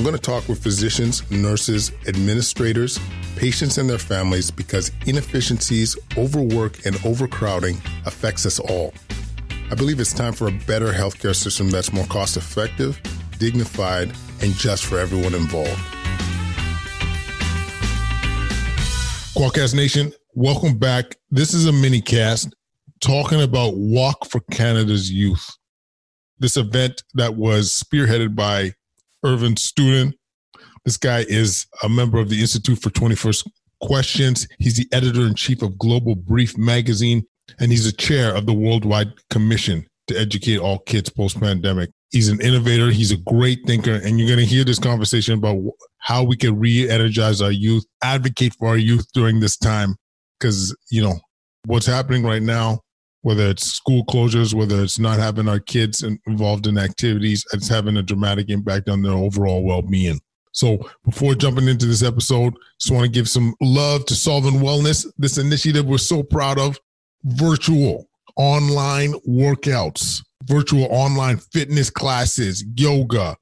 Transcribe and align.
I'm 0.00 0.04
going 0.04 0.16
to 0.16 0.22
talk 0.22 0.48
with 0.48 0.62
physicians, 0.62 1.30
nurses, 1.30 1.92
administrators, 2.08 2.98
patients, 3.36 3.76
and 3.76 3.86
their 3.86 3.98
families 3.98 4.50
because 4.50 4.90
inefficiencies, 5.04 5.94
overwork, 6.16 6.86
and 6.86 6.96
overcrowding 7.04 7.76
affects 8.06 8.46
us 8.46 8.58
all. 8.58 8.94
I 9.70 9.74
believe 9.74 10.00
it's 10.00 10.14
time 10.14 10.32
for 10.32 10.48
a 10.48 10.52
better 10.52 10.90
healthcare 10.90 11.36
system 11.36 11.68
that's 11.68 11.92
more 11.92 12.06
cost 12.06 12.38
effective, 12.38 12.98
dignified, 13.38 14.10
and 14.40 14.54
just 14.54 14.86
for 14.86 14.98
everyone 14.98 15.34
involved. 15.34 15.68
Quadcast 19.36 19.74
Nation, 19.74 20.14
welcome 20.32 20.78
back. 20.78 21.14
This 21.30 21.52
is 21.52 21.66
a 21.66 21.72
mini 21.72 22.00
cast 22.00 22.54
talking 23.02 23.42
about 23.42 23.76
Walk 23.76 24.24
for 24.24 24.40
Canada's 24.50 25.12
Youth. 25.12 25.46
This 26.38 26.56
event 26.56 27.02
that 27.12 27.34
was 27.34 27.70
spearheaded 27.70 28.34
by 28.34 28.72
Irvin 29.24 29.54
Studin. 29.54 30.12
This 30.84 30.96
guy 30.96 31.24
is 31.28 31.66
a 31.82 31.88
member 31.88 32.18
of 32.18 32.28
the 32.28 32.40
Institute 32.40 32.80
for 32.80 32.90
21st 32.90 33.48
Questions. 33.80 34.46
He's 34.58 34.76
the 34.76 34.88
editor 34.92 35.26
in 35.26 35.34
chief 35.34 35.62
of 35.62 35.78
Global 35.78 36.14
Brief 36.14 36.58
magazine, 36.58 37.26
and 37.58 37.70
he's 37.70 37.86
a 37.86 37.92
chair 37.92 38.34
of 38.34 38.46
the 38.46 38.52
Worldwide 38.52 39.12
Commission 39.30 39.86
to 40.08 40.18
Educate 40.18 40.58
All 40.58 40.80
Kids 40.80 41.08
Post 41.08 41.40
Pandemic. 41.40 41.90
He's 42.10 42.28
an 42.28 42.40
innovator, 42.40 42.90
he's 42.90 43.12
a 43.12 43.16
great 43.16 43.60
thinker, 43.66 43.94
and 43.94 44.18
you're 44.18 44.28
going 44.28 44.40
to 44.40 44.44
hear 44.44 44.64
this 44.64 44.78
conversation 44.78 45.34
about 45.34 45.58
how 45.98 46.24
we 46.24 46.36
can 46.36 46.58
re 46.58 46.90
energize 46.90 47.40
our 47.40 47.52
youth, 47.52 47.84
advocate 48.02 48.54
for 48.58 48.68
our 48.68 48.76
youth 48.76 49.06
during 49.14 49.40
this 49.40 49.56
time. 49.56 49.96
Because, 50.38 50.76
you 50.90 51.02
know, 51.02 51.20
what's 51.66 51.86
happening 51.86 52.22
right 52.22 52.42
now 52.42 52.80
whether 53.22 53.46
it's 53.48 53.66
school 53.66 54.04
closures, 54.06 54.54
whether 54.54 54.82
it's 54.82 54.98
not 54.98 55.18
having 55.18 55.48
our 55.48 55.60
kids 55.60 56.02
involved 56.26 56.66
in 56.66 56.78
activities, 56.78 57.44
it's 57.52 57.68
having 57.68 57.96
a 57.96 58.02
dramatic 58.02 58.48
impact 58.48 58.88
on 58.88 59.02
their 59.02 59.12
overall 59.12 59.62
well 59.62 59.82
being. 59.82 60.20
So, 60.52 60.78
before 61.04 61.34
jumping 61.34 61.68
into 61.68 61.86
this 61.86 62.02
episode, 62.02 62.54
just 62.80 62.92
want 62.92 63.04
to 63.04 63.10
give 63.10 63.28
some 63.28 63.54
love 63.60 64.04
to 64.06 64.14
Solving 64.14 64.60
Wellness, 64.60 65.06
this 65.16 65.38
initiative 65.38 65.86
we're 65.86 65.98
so 65.98 66.22
proud 66.22 66.58
of 66.58 66.78
virtual 67.24 68.08
online 68.36 69.12
workouts, 69.28 70.22
virtual 70.44 70.88
online 70.90 71.36
fitness 71.36 71.90
classes, 71.90 72.64
yoga, 72.76 73.36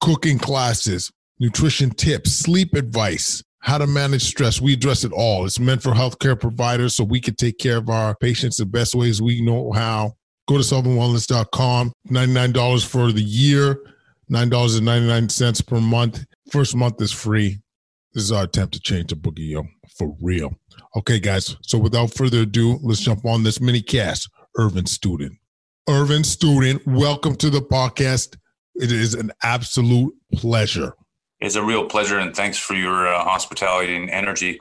cooking 0.00 0.38
classes, 0.38 1.12
nutrition 1.38 1.90
tips, 1.90 2.32
sleep 2.32 2.74
advice, 2.74 3.42
how 3.60 3.78
to 3.78 3.86
manage 3.86 4.22
stress. 4.22 4.60
We 4.60 4.74
address 4.74 5.04
it 5.04 5.12
all. 5.12 5.44
It's 5.44 5.58
meant 5.58 5.82
for 5.82 5.92
healthcare 5.92 6.38
providers 6.38 6.96
so 6.96 7.04
we 7.04 7.20
can 7.20 7.34
take 7.34 7.58
care 7.58 7.76
of 7.76 7.88
our 7.88 8.14
patients 8.16 8.56
the 8.56 8.66
best 8.66 8.94
ways 8.94 9.20
we 9.20 9.40
know 9.40 9.72
how. 9.72 10.12
Go 10.48 10.56
to 10.56 10.62
solvingwellness.com. 10.62 11.92
$99 12.10 12.86
for 12.86 13.12
the 13.12 13.22
year, 13.22 13.80
$9.99 14.30 15.66
per 15.66 15.80
month. 15.80 16.24
First 16.50 16.74
month 16.74 17.00
is 17.02 17.12
free. 17.12 17.60
This 18.14 18.24
is 18.24 18.32
our 18.32 18.44
attempt 18.44 18.74
to 18.74 18.80
change 18.80 19.10
the 19.10 19.16
boogie, 19.16 19.50
yo, 19.50 19.64
for 19.98 20.16
real. 20.22 20.54
Okay, 20.96 21.20
guys. 21.20 21.56
So 21.62 21.76
without 21.76 22.14
further 22.14 22.40
ado, 22.40 22.78
let's 22.82 23.00
jump 23.00 23.26
on 23.26 23.42
this 23.42 23.60
mini 23.60 23.82
cast. 23.82 24.30
Irvin 24.56 24.84
Studin. 24.84 25.36
Irvin 25.88 26.22
Studin, 26.22 26.80
welcome 26.86 27.36
to 27.36 27.50
the 27.50 27.60
podcast. 27.60 28.36
It 28.74 28.90
is 28.90 29.14
an 29.14 29.32
absolute 29.42 30.14
pleasure. 30.34 30.94
It's 31.40 31.54
a 31.54 31.62
real 31.62 31.86
pleasure, 31.86 32.18
and 32.18 32.34
thanks 32.34 32.58
for 32.58 32.74
your 32.74 33.06
uh, 33.06 33.22
hospitality 33.22 33.96
and 33.96 34.10
energy. 34.10 34.58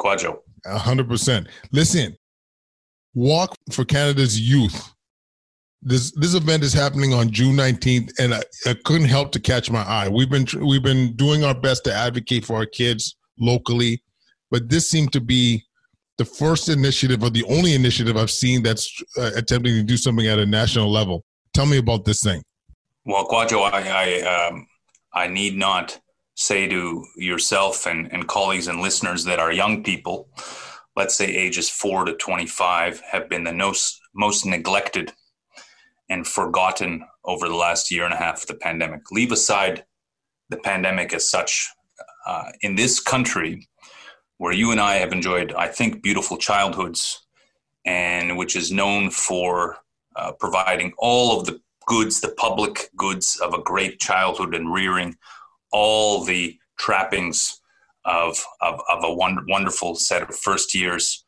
Hundred 0.65 1.07
percent. 1.07 1.47
Listen, 1.71 2.15
Walk 3.17 3.55
for 3.71 3.83
Canada's 3.83 4.39
Youth. 4.39 4.93
This 5.81 6.11
this 6.11 6.35
event 6.35 6.63
is 6.63 6.73
happening 6.73 7.13
on 7.13 7.31
June 7.31 7.55
nineteenth, 7.55 8.11
and 8.19 8.35
I, 8.35 8.41
I 8.67 8.75
couldn't 8.85 9.07
help 9.07 9.31
to 9.31 9.39
catch 9.39 9.71
my 9.71 9.81
eye. 9.81 10.07
We've 10.07 10.29
been 10.29 10.45
we've 10.61 10.83
been 10.83 11.15
doing 11.15 11.43
our 11.43 11.55
best 11.55 11.83
to 11.85 11.93
advocate 11.93 12.45
for 12.45 12.57
our 12.57 12.67
kids 12.67 13.15
locally, 13.39 14.03
but 14.51 14.69
this 14.69 14.88
seemed 14.88 15.13
to 15.13 15.21
be 15.21 15.63
the 16.19 16.25
first 16.25 16.69
initiative 16.69 17.23
or 17.23 17.31
the 17.31 17.44
only 17.45 17.73
initiative 17.73 18.17
I've 18.17 18.31
seen 18.31 18.61
that's 18.61 19.01
uh, 19.17 19.31
attempting 19.35 19.73
to 19.73 19.83
do 19.83 19.97
something 19.97 20.27
at 20.27 20.38
a 20.38 20.45
national 20.45 20.91
level. 20.91 21.23
Tell 21.53 21.65
me 21.65 21.77
about 21.77 22.05
this 22.05 22.21
thing. 22.21 22.44
Well, 23.05 23.25
Kwadwo, 23.27 23.71
I 23.71 24.21
I, 24.21 24.47
um, 24.47 24.67
I 25.13 25.27
need 25.27 25.57
not 25.57 25.99
say 26.38 26.68
to 26.68 27.03
yourself 27.16 27.88
and, 27.88 28.14
and 28.14 28.28
colleagues 28.28 28.68
and 28.68 28.80
listeners 28.80 29.24
that 29.24 29.40
our 29.40 29.52
young 29.52 29.84
people, 29.84 30.30
let's 30.96 31.16
say 31.16 31.25
ages 31.25 31.68
4 31.68 32.06
to 32.06 32.14
25, 32.14 33.02
have 33.12 33.28
been 33.28 33.44
the 33.44 33.53
most, 33.53 34.00
most 34.14 34.46
neglected 34.46 35.12
and 36.09 36.28
forgotten 36.28 37.03
over 37.25 37.48
the 37.48 37.56
last 37.56 37.92
year 37.92 38.06
and 38.06 38.14
a 38.14 38.18
half 38.18 38.44
of 38.44 38.48
the 38.48 38.53
pandemic. 38.53 39.12
Leave 39.12 39.31
aside 39.31 39.84
the 40.50 40.58
pandemic 40.58 41.12
as 41.12 41.28
such. 41.28 41.70
Uh, 42.28 42.52
in 42.62 42.75
this 42.75 43.00
country, 43.00 43.68
where 44.38 44.54
you 44.54 44.72
and 44.72 44.80
I 44.80 44.96
have 44.96 45.12
enjoyed, 45.12 45.54
I 45.54 45.68
think, 45.68 46.04
beautiful 46.04 46.38
childhoods, 46.38 47.25
and 47.84 48.38
which 48.38 48.56
is 48.56 48.72
known 48.72 49.09
for 49.09 49.78
uh, 50.16 50.34
providing 50.34 50.94
all 51.00 51.40
of 51.40 51.48
the 51.48 51.59
goods, 51.88 52.22
the 52.22 52.36
public 52.38 52.90
goods 52.96 53.40
of 53.42 53.54
a 53.54 53.62
great 53.64 54.00
childhood 54.00 54.54
and 54.54 54.72
rearing 54.72 55.16
all 55.77 56.23
the 56.23 56.57
trappings 56.79 57.61
of, 58.03 58.43
of, 58.61 58.81
of 58.89 59.03
a 59.03 59.13
wonder, 59.13 59.43
wonderful 59.47 59.93
set 59.93 60.23
of 60.23 60.35
first 60.35 60.73
years. 60.73 61.23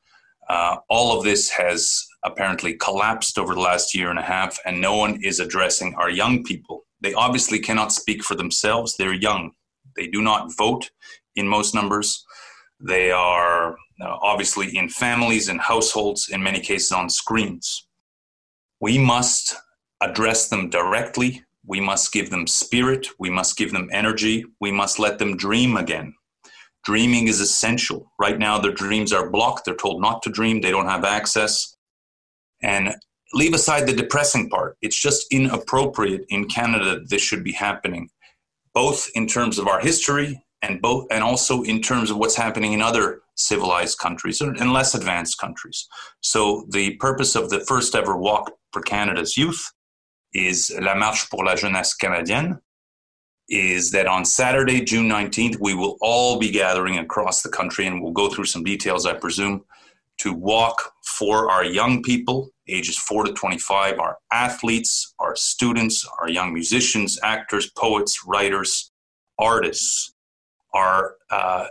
Uh, 0.50 0.78
all 0.90 1.16
of 1.16 1.24
this 1.24 1.50
has 1.52 2.04
apparently 2.24 2.74
collapsed 2.74 3.38
over 3.38 3.54
the 3.54 3.60
last 3.60 3.94
year 3.94 4.10
and 4.10 4.18
a 4.18 4.24
half, 4.24 4.58
and 4.66 4.82
no 4.82 4.96
one 4.96 5.20
is 5.24 5.40
addressing 5.40 5.94
our 5.96 6.10
young 6.10 6.44
people. 6.44 6.84
They 7.00 7.14
obviously 7.14 7.60
cannot 7.60 7.92
speak 7.92 8.24
for 8.24 8.34
themselves. 8.36 8.98
They're 8.98 9.14
young. 9.14 9.52
They 9.96 10.08
do 10.08 10.22
not 10.24 10.52
vote 10.58 10.90
in 11.36 11.48
most 11.48 11.76
numbers. 11.76 12.26
They 12.80 13.12
are 13.12 13.74
uh, 14.02 14.18
obviously 14.32 14.76
in 14.76 14.90
families 14.90 15.48
and 15.48 15.62
households, 15.62 16.30
in 16.30 16.42
many 16.42 16.60
cases 16.60 16.92
on 16.92 17.10
screens. 17.10 17.88
We 18.82 18.98
must 18.98 19.56
address 20.02 20.50
them 20.50 20.72
directly 20.72 21.44
we 21.66 21.80
must 21.80 22.12
give 22.12 22.30
them 22.30 22.48
spirit. 22.48 23.08
We 23.20 23.30
must 23.30 23.58
give 23.58 23.72
them 23.72 23.90
energy. 23.92 24.46
We 24.60 24.72
must 24.72 25.00
let 25.00 25.20
them 25.20 25.38
dream 25.38 25.78
again. 25.78 26.14
Dreaming 26.86 27.28
is 27.28 27.40
essential. 27.40 28.12
Right 28.20 28.40
now, 28.40 28.58
their 28.58 28.72
dreams 28.72 29.12
are 29.12 29.30
blocked. 29.30 29.66
They're 29.66 29.76
told 29.76 30.02
not 30.02 30.22
to 30.24 30.30
dream. 30.30 30.62
They 30.62 30.72
don't 30.72 30.88
have 30.88 31.04
access. 31.04 31.76
And 32.62 32.96
leave 33.34 33.54
aside 33.54 33.86
the 33.86 33.94
depressing 33.94 34.50
part. 34.50 34.78
It's 34.82 35.00
just 35.00 35.28
inappropriate 35.32 36.26
in 36.30 36.48
Canada 36.48 37.02
this 37.06 37.22
should 37.22 37.44
be 37.44 37.52
happening, 37.52 38.10
both 38.74 39.10
in 39.14 39.28
terms 39.28 39.60
of 39.60 39.68
our 39.68 39.80
history 39.80 40.42
and 40.62 40.82
both 40.82 41.08
and 41.12 41.24
also 41.24 41.62
in 41.64 41.82
terms 41.82 42.12
of 42.12 42.18
what's 42.18 42.36
happening 42.36 42.74
in 42.74 42.82
other 42.82 43.22
civilized 43.36 43.98
countries 43.98 44.42
and 44.42 44.74
less 44.74 44.94
advanced 44.94 45.38
countries. 45.38 45.88
So 46.22 46.66
the 46.70 46.96
purpose 46.96 47.36
of 47.36 47.50
the 47.50 47.62
first 47.62 47.96
ever 47.96 48.18
walk 48.18 48.52
for 48.74 48.82
Canada's 48.82 49.38
youth 49.38 49.72
is 50.34 50.72
La 50.82 50.96
Marche 50.96 51.30
pour 51.30 51.46
la 51.46 51.56
Jeunesse 51.56 51.96
Canadienne, 51.96 52.60
is 53.50 53.92
that 53.92 54.08
on 54.08 54.26
Saturday, 54.26 54.82
June 54.82 55.10
19th, 55.10 55.58
we 55.60 55.74
will 55.74 55.98
all 56.02 56.38
be 56.38 56.52
gathering 56.52 57.00
across 57.00 57.42
the 57.42 57.50
country, 57.50 57.88
and 57.88 58.02
we'll 58.02 58.12
go 58.12 58.30
through 58.30 58.46
some 58.46 58.64
details, 58.64 59.06
I 59.06 59.14
presume, 59.14 59.66
to 60.20 60.34
walk 60.34 60.94
for 61.04 61.50
our 61.50 61.64
young 61.64 62.04
people, 62.04 62.52
ages 62.68 62.98
4 62.98 63.26
to 63.26 63.34
25, 63.34 64.00
our 64.00 64.18
athletes, 64.32 65.16
our 65.20 65.36
students, 65.36 66.08
our 66.20 66.30
young 66.30 66.54
musicians, 66.54 67.18
actors, 67.24 67.72
poets, 67.72 68.26
writers, 68.28 68.92
artists, 69.40 70.14
our 70.74 71.16
uh, 71.32 71.66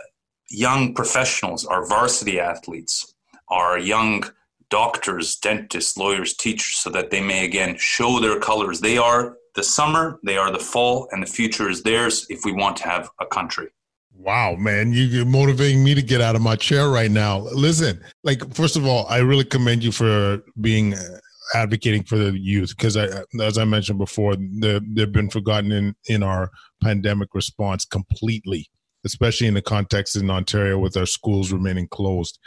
young 0.49 0.93
professionals, 0.93 1.65
our 1.65 1.87
varsity 1.87 2.39
athletes, 2.39 3.13
our 3.49 3.77
young 3.77 4.23
doctors, 4.69 5.35
dentists, 5.37 5.97
lawyers, 5.97 6.33
teachers, 6.33 6.75
so 6.75 6.89
that 6.89 7.09
they 7.09 7.21
may 7.21 7.45
again 7.45 7.75
show 7.77 8.19
their 8.19 8.39
colors. 8.39 8.79
They 8.79 8.97
are 8.97 9.37
the 9.55 9.63
summer, 9.63 10.19
they 10.23 10.37
are 10.37 10.51
the 10.51 10.59
fall, 10.59 11.07
and 11.11 11.21
the 11.21 11.27
future 11.27 11.69
is 11.69 11.83
theirs 11.83 12.25
if 12.29 12.45
we 12.45 12.51
want 12.51 12.77
to 12.77 12.83
have 12.83 13.09
a 13.19 13.25
country. 13.25 13.67
Wow, 14.13 14.55
man, 14.55 14.91
you're 14.93 15.25
motivating 15.25 15.83
me 15.83 15.95
to 15.95 16.01
get 16.01 16.19
out 16.19 16.35
of 16.35 16.41
my 16.41 16.55
chair 16.55 16.89
right 16.89 17.09
now. 17.09 17.39
Listen, 17.53 18.01
like, 18.23 18.53
first 18.53 18.75
of 18.75 18.85
all, 18.85 19.05
I 19.07 19.19
really 19.19 19.45
commend 19.45 19.81
you 19.81 19.93
for 19.93 20.43
being 20.59 20.93
uh, 20.93 21.19
advocating 21.55 22.03
for 22.03 22.17
the 22.17 22.37
youth 22.37 22.75
because 22.75 22.97
I, 22.97 23.07
as 23.41 23.57
I 23.57 23.63
mentioned 23.63 23.97
before, 23.97 24.35
they've 24.35 25.11
been 25.11 25.29
forgotten 25.29 25.71
in, 25.71 25.95
in 26.07 26.21
our 26.21 26.51
pandemic 26.83 27.29
response 27.33 27.85
completely, 27.85 28.69
especially 29.05 29.47
in 29.47 29.53
the 29.53 29.61
context 29.61 30.17
in 30.17 30.29
Ontario 30.29 30.77
with 30.77 30.97
our 30.97 31.05
schools 31.05 31.53
remaining 31.53 31.87
closed. 31.87 32.39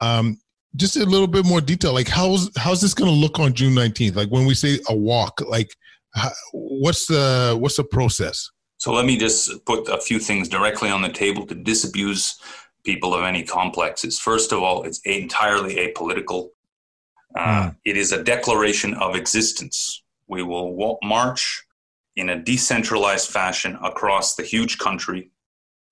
Um, 0.00 0.38
just 0.76 0.96
a 0.96 1.04
little 1.04 1.26
bit 1.26 1.44
more 1.44 1.60
detail, 1.60 1.92
like 1.92 2.08
how's 2.08 2.50
how's 2.56 2.80
this 2.80 2.94
going 2.94 3.10
to 3.10 3.16
look 3.16 3.38
on 3.38 3.54
June 3.54 3.74
19th? 3.74 4.16
Like 4.16 4.28
when 4.28 4.46
we 4.46 4.54
say 4.54 4.78
a 4.88 4.94
walk, 4.94 5.40
like 5.46 5.74
how, 6.14 6.30
what's 6.52 7.06
the 7.06 7.56
what's 7.58 7.76
the 7.76 7.84
process? 7.84 8.50
So 8.78 8.92
let 8.92 9.06
me 9.06 9.16
just 9.16 9.64
put 9.64 9.88
a 9.88 10.00
few 10.00 10.18
things 10.18 10.48
directly 10.48 10.90
on 10.90 11.02
the 11.02 11.08
table 11.08 11.46
to 11.46 11.54
disabuse 11.54 12.38
people 12.84 13.14
of 13.14 13.24
any 13.24 13.42
complexes. 13.42 14.18
First 14.18 14.52
of 14.52 14.62
all, 14.62 14.84
it's 14.84 15.00
entirely 15.04 15.76
apolitical. 15.76 16.50
Uh, 17.36 17.70
mm. 17.70 17.76
It 17.84 17.96
is 17.96 18.12
a 18.12 18.22
declaration 18.22 18.94
of 18.94 19.16
existence. 19.16 20.02
We 20.28 20.42
will 20.42 20.74
walk, 20.74 20.98
march 21.02 21.64
in 22.16 22.30
a 22.30 22.42
decentralized 22.42 23.30
fashion 23.30 23.78
across 23.82 24.36
the 24.36 24.42
huge 24.42 24.78
country. 24.78 25.30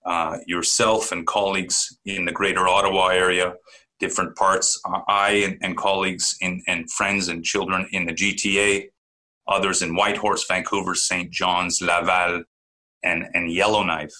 Uh, 0.06 0.36
yourself 0.46 1.12
and 1.12 1.26
colleagues 1.26 1.98
in 2.04 2.26
the 2.26 2.32
greater 2.32 2.68
Ottawa 2.68 3.08
area, 3.08 3.54
different 4.00 4.36
parts, 4.36 4.80
uh, 4.86 5.00
I 5.08 5.30
and, 5.30 5.58
and 5.62 5.76
colleagues 5.76 6.36
in, 6.40 6.62
and 6.66 6.90
friends 6.90 7.28
and 7.28 7.44
children 7.44 7.86
in 7.92 8.06
the 8.06 8.12
GTA, 8.12 8.88
others 9.48 9.82
in 9.82 9.94
Whitehorse, 9.94 10.46
Vancouver, 10.46 10.94
St. 10.94 11.30
John's, 11.30 11.80
Laval, 11.80 12.42
and, 13.02 13.26
and 13.34 13.52
Yellowknife. 13.52 14.14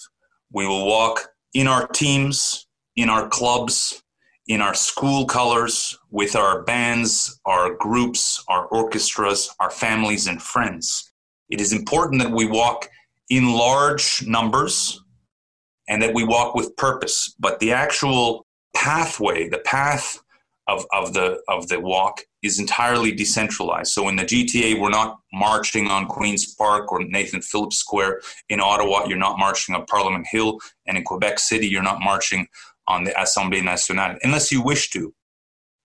We 0.51 0.67
will 0.67 0.87
walk 0.87 1.27
in 1.53 1.67
our 1.67 1.87
teams, 1.87 2.67
in 2.95 3.09
our 3.09 3.27
clubs, 3.27 4.03
in 4.47 4.61
our 4.61 4.73
school 4.73 5.25
colors, 5.25 5.97
with 6.11 6.35
our 6.35 6.61
bands, 6.63 7.39
our 7.45 7.75
groups, 7.75 8.43
our 8.47 8.67
orchestras, 8.67 9.53
our 9.59 9.71
families, 9.71 10.27
and 10.27 10.41
friends. 10.41 11.11
It 11.49 11.59
is 11.59 11.73
important 11.73 12.21
that 12.21 12.31
we 12.31 12.45
walk 12.45 12.89
in 13.29 13.53
large 13.53 14.23
numbers 14.27 15.01
and 15.87 16.01
that 16.01 16.13
we 16.13 16.23
walk 16.23 16.55
with 16.55 16.75
purpose. 16.77 17.35
But 17.39 17.59
the 17.59 17.71
actual 17.71 18.44
pathway, 18.75 19.49
the 19.49 19.59
path 19.59 20.19
of, 20.67 20.85
of 20.91 21.13
the 21.13 21.41
of 21.47 21.67
the 21.67 21.79
walk 21.79 22.21
is 22.41 22.59
entirely 22.59 23.11
decentralized. 23.11 23.91
So 23.91 24.07
in 24.07 24.15
the 24.15 24.23
GTA, 24.23 24.79
we're 24.79 24.89
not 24.89 25.19
marching 25.33 25.87
on 25.87 26.07
Queen's 26.07 26.53
Park 26.55 26.91
or 26.91 27.03
Nathan 27.03 27.41
Phillips 27.41 27.77
Square. 27.77 28.21
In 28.49 28.59
Ottawa, 28.59 29.05
you're 29.07 29.17
not 29.17 29.39
marching 29.39 29.75
on 29.75 29.85
Parliament 29.85 30.27
Hill, 30.29 30.59
and 30.87 30.97
in 30.97 31.03
Quebec 31.03 31.39
City, 31.39 31.67
you're 31.67 31.83
not 31.83 32.01
marching 32.01 32.47
on 32.87 33.03
the 33.03 33.11
Assemblée 33.11 33.63
Nationale 33.63 34.17
unless 34.23 34.51
you 34.51 34.61
wish 34.61 34.89
to. 34.91 35.13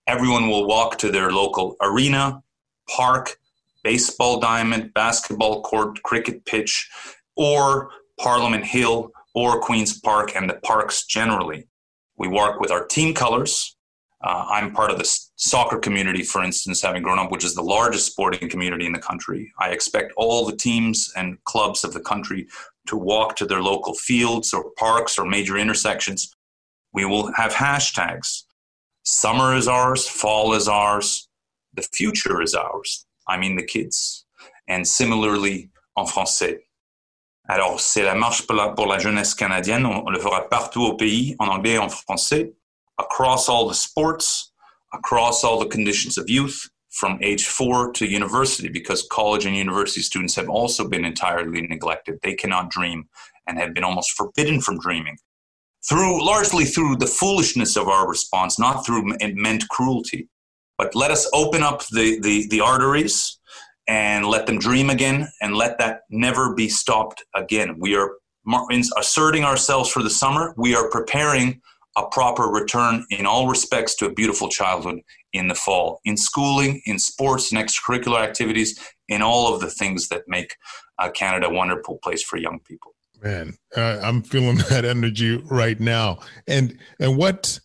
Everyone 0.07 0.49
will 0.49 0.67
walk 0.67 0.99
to 0.99 1.11
their 1.11 1.31
local 1.31 1.77
arena, 1.81 2.43
park, 2.89 3.37
baseball 3.85 4.41
diamond, 4.41 4.93
basketball 4.95 5.63
court, 5.63 6.03
cricket 6.03 6.45
pitch, 6.45 6.89
or 7.37 7.91
Parliament 8.19 8.65
Hill 8.65 9.13
or 9.35 9.61
Queen's 9.61 9.99
Park 10.01 10.35
and 10.35 10.49
the 10.49 10.55
parks 10.55 11.07
generally. 11.07 11.67
We 12.21 12.29
work 12.29 12.61
with 12.61 12.71
our 12.71 12.85
team 12.85 13.15
colors, 13.15 13.75
uh, 14.23 14.45
I'm 14.51 14.73
part 14.73 14.91
of 14.91 14.99
the 14.99 15.19
soccer 15.37 15.79
community, 15.79 16.23
for 16.23 16.43
instance, 16.45 16.83
having 16.83 17.03
grown 17.03 17.19
up, 17.19 17.31
which 17.31 17.45
is 17.45 17.55
the 17.55 17.63
largest 17.63 18.05
sporting 18.13 18.51
community 18.51 18.85
in 18.85 18.93
the 18.93 18.99
country. 18.99 19.51
I 19.59 19.71
expect 19.71 20.13
all 20.19 20.45
the 20.45 20.55
teams 20.57 21.11
and 21.17 21.43
clubs 21.45 21.83
of 21.83 21.95
the 21.95 22.01
country 22.01 22.47
to 22.89 22.97
walk 22.97 23.37
to 23.37 23.47
their 23.47 23.63
local 23.63 23.95
fields 23.95 24.53
or 24.53 24.71
parks 24.77 25.19
or 25.19 25.25
major 25.25 25.57
intersections. 25.57 26.37
We 26.93 27.07
will 27.07 27.33
have 27.33 27.55
hashtags. 27.55 28.43
Summer 29.03 29.57
is 29.57 29.67
ours, 29.67 30.07
fall 30.07 30.53
is 30.53 30.69
ours, 30.69 31.27
the 31.73 31.89
future 31.95 32.43
is 32.43 32.55
ours. 32.55 33.07
I 33.27 33.39
mean, 33.39 33.57
the 33.57 33.65
kids. 33.65 34.27
And 34.69 34.87
similarly, 34.87 35.71
en 35.97 36.05
français. 36.05 36.59
Alors, 37.52 37.81
c'est 37.81 38.05
la 38.05 38.14
marche 38.14 38.47
pour 38.47 38.55
la, 38.55 38.69
pour 38.69 38.87
la 38.87 39.00
jeunesse 39.00 39.35
canadienne. 39.35 39.85
On, 39.85 40.06
on 40.06 40.11
le 40.11 40.20
fera 40.20 40.49
partout 40.49 40.82
au 40.82 40.94
pays, 40.94 41.35
en 41.41 41.49
anglais 41.49 41.73
et 41.73 41.79
en 41.79 41.88
français 41.88 42.52
across 42.97 43.49
all 43.49 43.69
the 43.69 43.75
sports, 43.75 44.52
across 44.93 45.43
all 45.43 45.58
the 45.58 45.69
conditions 45.69 46.17
of 46.17 46.31
youth, 46.31 46.69
from 46.91 47.19
age 47.23 47.49
four 47.49 47.91
to 47.91 48.06
university, 48.06 48.69
because 48.69 49.02
college 49.11 49.47
and 49.47 49.56
university 49.56 50.00
students 50.00 50.37
have 50.37 50.49
also 50.49 50.87
been 50.87 51.05
entirely 51.05 51.62
neglected. 51.62 52.20
They 52.23 52.37
cannot 52.37 52.70
dream 52.70 53.08
and 53.49 53.58
have 53.58 53.75
been 53.75 53.82
almost 53.82 54.12
forbidden 54.12 54.61
from 54.61 54.79
dreaming. 54.79 55.17
Through 55.88 56.25
largely 56.25 56.64
through 56.64 56.99
the 56.99 57.08
foolishness 57.08 57.76
of 57.76 57.88
our 57.88 58.08
response, 58.08 58.61
not 58.61 58.87
through 58.87 59.17
meant 59.35 59.69
cruelty. 59.70 60.29
But 60.79 60.94
let 60.94 61.11
us 61.11 61.29
open 61.32 61.64
up 61.64 61.85
the, 61.88 62.20
the, 62.20 62.47
the 62.49 62.61
arteries 62.61 63.40
and 63.91 64.25
let 64.25 64.47
them 64.47 64.57
dream 64.57 64.89
again 64.89 65.29
and 65.43 65.57
let 65.57 65.77
that 65.79 66.03
never 66.11 66.55
be 66.55 66.69
stopped 66.69 67.25
again. 67.35 67.77
We 67.81 67.97
are 67.97 68.13
asserting 68.97 69.45
ourselves 69.45 69.91
for 69.91 70.01
the 70.01 70.09
summer. 70.09 70.55
We 70.57 70.77
are 70.77 70.89
preparing 70.89 71.61
a 71.97 72.07
proper 72.07 72.45
return 72.45 73.05
in 73.11 73.27
all 73.27 73.49
respects 73.49 73.97
to 73.97 74.07
a 74.07 74.13
beautiful 74.15 74.49
childhood 74.49 75.01
in 75.33 75.49
the 75.49 75.57
fall, 75.57 76.01
in 76.05 76.17
schooling, 76.17 76.81
in 76.87 77.01
sports 77.01 77.53
and 77.53 77.61
extracurricular 77.61 78.21
activities, 78.23 78.79
in 79.09 79.23
all 79.23 79.53
of 79.53 79.61
the 79.61 79.69
things 79.69 80.09
that 80.09 80.23
make 80.29 80.55
uh, 81.01 81.11
Canada 81.11 81.49
a 81.49 81.53
wonderful 81.53 81.99
place 81.99 82.23
for 82.23 82.37
young 82.37 82.61
people. 82.61 82.93
Man, 83.21 83.57
uh, 83.77 83.99
I'm 84.05 84.23
feeling 84.23 84.59
that 84.71 84.85
energy 84.85 85.43
right 85.51 85.81
now. 85.81 86.21
And 86.47 86.79
and 87.01 87.17
what, 87.17 87.59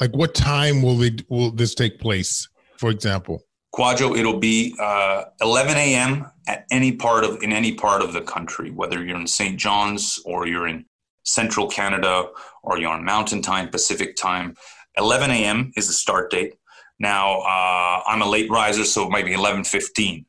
like, 0.00 0.16
what 0.16 0.34
time 0.34 0.80
will 0.80 0.96
they 0.96 1.16
will 1.28 1.50
this 1.50 1.74
take 1.74 2.00
place? 2.00 2.48
For 2.78 2.88
example, 2.88 3.42
Kwadwo, 3.74 4.18
it'll 4.18 4.38
be 4.38 4.74
uh, 4.78 5.24
11 5.40 5.76
a.m. 5.76 6.26
at 6.46 6.64
any 6.70 6.92
part 6.92 7.24
of 7.24 7.42
in 7.42 7.52
any 7.52 7.74
part 7.74 8.02
of 8.02 8.12
the 8.12 8.22
country, 8.22 8.70
whether 8.70 9.04
you're 9.04 9.18
in 9.18 9.26
St. 9.26 9.58
John's 9.58 10.20
or 10.24 10.46
you're 10.46 10.66
in 10.66 10.86
Central 11.24 11.68
Canada 11.68 12.28
or 12.62 12.78
you're 12.78 12.90
on 12.90 13.04
Mountain 13.04 13.42
Time, 13.42 13.68
Pacific 13.68 14.16
Time. 14.16 14.56
11 14.96 15.30
a.m. 15.30 15.72
is 15.76 15.86
the 15.86 15.92
start 15.92 16.30
date. 16.30 16.54
Now, 16.98 17.40
uh, 17.40 18.02
I'm 18.06 18.22
a 18.22 18.28
late 18.28 18.50
riser, 18.50 18.84
so 18.84 19.04
it 19.04 19.10
might 19.10 19.24
be 19.24 19.34
11:15. 19.34 20.24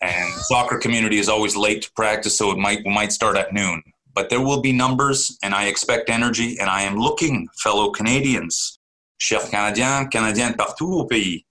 And 0.00 0.32
soccer 0.34 0.78
community 0.78 1.18
is 1.18 1.28
always 1.28 1.56
late 1.56 1.82
to 1.82 1.92
practice, 1.92 2.36
so 2.36 2.50
it 2.50 2.58
might 2.58 2.80
we 2.84 2.92
might 2.92 3.12
start 3.12 3.36
at 3.36 3.52
noon. 3.52 3.82
But 4.14 4.30
there 4.30 4.40
will 4.40 4.60
be 4.60 4.72
numbers, 4.72 5.36
and 5.42 5.54
I 5.54 5.66
expect 5.66 6.08
energy. 6.08 6.58
And 6.58 6.68
I 6.70 6.82
am 6.82 6.96
looking, 6.96 7.48
fellow 7.62 7.90
Canadians, 7.90 8.78
chers 9.18 9.44
Canadiens, 9.50 10.10
Canadiens 10.10 10.56
partout 10.56 10.90
au 10.90 11.04
pays, 11.06 11.44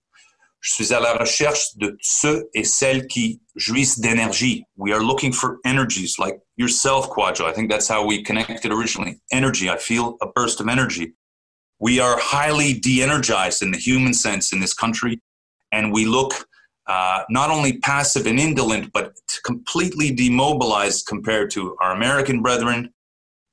Je 0.67 0.73
suis 0.73 0.93
à 0.93 0.99
la 0.99 1.13
recherche 1.13 1.77
de 1.77 1.97
ceux 2.01 2.49
et 2.53 2.65
celles 2.65 3.07
qui 3.07 3.39
jouissent 3.55 3.99
d'énergie. 3.99 4.65
We 4.75 4.93
are 4.93 5.01
looking 5.01 5.31
for 5.31 5.59
energies 5.63 6.15
like 6.19 6.41
yourself, 6.57 7.07
Kwadwo. 7.07 7.45
I 7.45 7.53
think 7.53 7.71
that's 7.71 7.87
how 7.87 8.05
we 8.05 8.21
connected 8.21 8.73
originally. 8.73 9.21
Energy. 9.31 9.69
I 9.69 9.77
feel 9.77 10.17
a 10.21 10.27
burst 10.27 10.59
of 10.59 10.67
energy. 10.67 11.13
We 11.79 12.01
are 12.01 12.17
highly 12.19 12.73
de 12.73 13.01
energized 13.01 13.61
in 13.61 13.71
the 13.71 13.77
human 13.77 14.13
sense 14.13 14.51
in 14.51 14.59
this 14.59 14.73
country, 14.73 15.21
and 15.71 15.93
we 15.93 16.05
look 16.05 16.33
uh, 16.87 17.23
not 17.29 17.49
only 17.49 17.77
passive 17.77 18.27
and 18.27 18.37
indolent, 18.37 18.91
but 18.91 19.13
completely 19.45 20.11
demobilized 20.11 21.05
compared 21.05 21.49
to 21.51 21.77
our 21.79 21.93
American 21.93 22.41
brethren, 22.41 22.93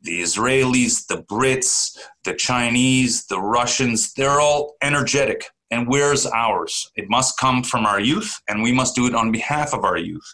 the 0.02 0.20
Israelis, 0.20 1.06
the 1.06 1.22
Brits, 1.22 1.96
the 2.24 2.34
Chinese, 2.34 3.26
the 3.26 3.40
Russians. 3.40 4.12
They're 4.14 4.40
all 4.40 4.74
energetic. 4.82 5.44
And 5.74 5.88
where's 5.88 6.24
ours? 6.24 6.88
It 6.94 7.10
must 7.10 7.36
come 7.36 7.64
from 7.64 7.84
our 7.84 7.98
youth, 7.98 8.32
and 8.48 8.62
we 8.62 8.70
must 8.70 8.94
do 8.94 9.08
it 9.08 9.14
on 9.14 9.32
behalf 9.32 9.74
of 9.74 9.82
our 9.82 9.98
youth. 9.98 10.28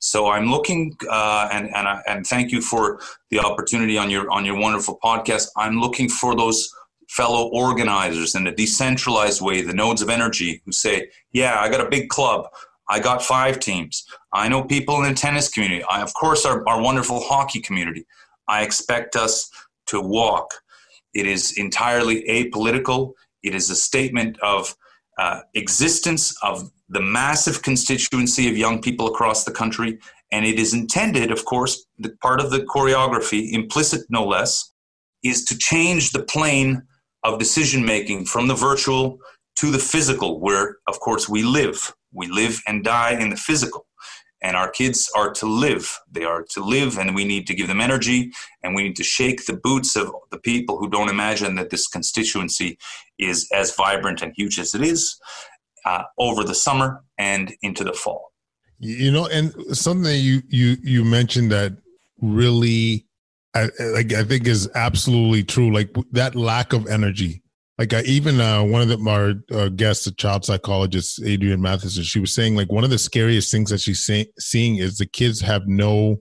So 0.00 0.28
I'm 0.28 0.50
looking, 0.50 0.96
uh, 1.08 1.48
and 1.52 1.72
and 1.76 1.86
and 2.08 2.26
thank 2.26 2.50
you 2.50 2.60
for 2.60 2.98
the 3.30 3.38
opportunity 3.38 3.96
on 3.96 4.10
your 4.10 4.28
on 4.32 4.44
your 4.44 4.58
wonderful 4.58 4.98
podcast. 5.04 5.46
I'm 5.56 5.78
looking 5.78 6.08
for 6.08 6.34
those 6.34 6.68
fellow 7.08 7.50
organizers 7.52 8.34
in 8.34 8.48
a 8.48 8.54
decentralized 8.54 9.40
way, 9.40 9.62
the 9.62 9.72
nodes 9.72 10.02
of 10.02 10.10
energy, 10.10 10.60
who 10.64 10.72
say, 10.72 11.08
"Yeah, 11.30 11.60
I 11.60 11.68
got 11.68 11.86
a 11.86 11.88
big 11.88 12.08
club. 12.08 12.48
I 12.88 12.98
got 12.98 13.22
five 13.22 13.60
teams. 13.60 14.04
I 14.32 14.48
know 14.48 14.64
people 14.64 14.96
in 14.96 15.08
the 15.08 15.14
tennis 15.14 15.48
community. 15.48 15.84
I, 15.84 16.02
of 16.02 16.12
course, 16.14 16.44
our, 16.44 16.68
our 16.68 16.82
wonderful 16.82 17.20
hockey 17.20 17.60
community. 17.60 18.06
I 18.48 18.64
expect 18.64 19.14
us 19.14 19.48
to 19.86 20.00
walk. 20.00 20.48
It 21.14 21.26
is 21.28 21.56
entirely 21.56 22.24
apolitical. 22.28 23.12
It 23.42 23.54
is 23.54 23.70
a 23.70 23.76
statement 23.76 24.38
of 24.40 24.74
uh, 25.18 25.40
existence 25.54 26.34
of 26.42 26.70
the 26.88 27.00
massive 27.00 27.62
constituency 27.62 28.48
of 28.48 28.56
young 28.56 28.80
people 28.80 29.06
across 29.06 29.44
the 29.44 29.52
country. 29.52 29.98
And 30.32 30.44
it 30.44 30.58
is 30.58 30.74
intended, 30.74 31.30
of 31.30 31.44
course, 31.44 31.86
the 31.98 32.10
part 32.22 32.40
of 32.40 32.50
the 32.50 32.60
choreography, 32.60 33.52
implicit 33.52 34.02
no 34.08 34.24
less, 34.24 34.72
is 35.22 35.44
to 35.46 35.58
change 35.58 36.12
the 36.12 36.22
plane 36.22 36.82
of 37.24 37.38
decision 37.38 37.84
making 37.84 38.24
from 38.24 38.48
the 38.48 38.54
virtual 38.54 39.18
to 39.56 39.70
the 39.70 39.78
physical, 39.78 40.40
where, 40.40 40.76
of 40.86 41.00
course, 41.00 41.28
we 41.28 41.42
live. 41.42 41.94
We 42.12 42.28
live 42.28 42.60
and 42.66 42.82
die 42.82 43.12
in 43.20 43.30
the 43.30 43.36
physical. 43.36 43.86
And 44.42 44.56
our 44.56 44.70
kids 44.70 45.10
are 45.14 45.30
to 45.34 45.46
live. 45.46 45.98
They 46.10 46.24
are 46.24 46.42
to 46.50 46.64
live, 46.64 46.98
and 46.98 47.14
we 47.14 47.24
need 47.24 47.46
to 47.46 47.54
give 47.54 47.68
them 47.68 47.80
energy, 47.80 48.32
and 48.62 48.74
we 48.74 48.82
need 48.84 48.96
to 48.96 49.04
shake 49.04 49.44
the 49.44 49.54
boots 49.54 49.96
of 49.96 50.10
the 50.30 50.38
people 50.38 50.78
who 50.78 50.88
don't 50.88 51.10
imagine 51.10 51.56
that 51.56 51.70
this 51.70 51.86
constituency 51.86 52.78
is 53.18 53.48
as 53.52 53.74
vibrant 53.74 54.22
and 54.22 54.32
huge 54.34 54.58
as 54.58 54.74
it 54.74 54.82
is 54.82 55.20
uh, 55.84 56.04
over 56.18 56.44
the 56.44 56.54
summer 56.54 57.02
and 57.18 57.54
into 57.62 57.84
the 57.84 57.92
fall. 57.92 58.32
You 58.78 59.12
know, 59.12 59.26
and 59.26 59.52
something 59.76 60.10
you 60.18 60.42
you 60.48 60.76
you 60.82 61.04
mentioned 61.04 61.52
that 61.52 61.76
really, 62.22 63.06
I, 63.54 63.68
like 63.92 64.14
I 64.14 64.24
think 64.24 64.46
is 64.46 64.70
absolutely 64.74 65.44
true. 65.44 65.70
Like 65.72 65.94
that 66.12 66.34
lack 66.34 66.72
of 66.72 66.86
energy. 66.86 67.42
Like 67.80 67.94
I, 67.94 68.02
even 68.02 68.42
uh, 68.42 68.62
one 68.62 68.82
of 68.82 68.88
the, 68.88 68.98
our 69.08 69.58
uh, 69.58 69.70
guests, 69.70 70.06
a 70.06 70.14
child 70.14 70.44
psychologist, 70.44 71.18
Adrian 71.24 71.62
Matheson, 71.62 72.02
she 72.02 72.20
was 72.20 72.34
saying 72.34 72.54
like 72.54 72.70
one 72.70 72.84
of 72.84 72.90
the 72.90 72.98
scariest 72.98 73.50
things 73.50 73.70
that 73.70 73.80
she's 73.80 74.04
say, 74.04 74.26
seeing 74.38 74.76
is 74.76 74.98
the 74.98 75.06
kids 75.06 75.40
have 75.40 75.66
no 75.66 76.16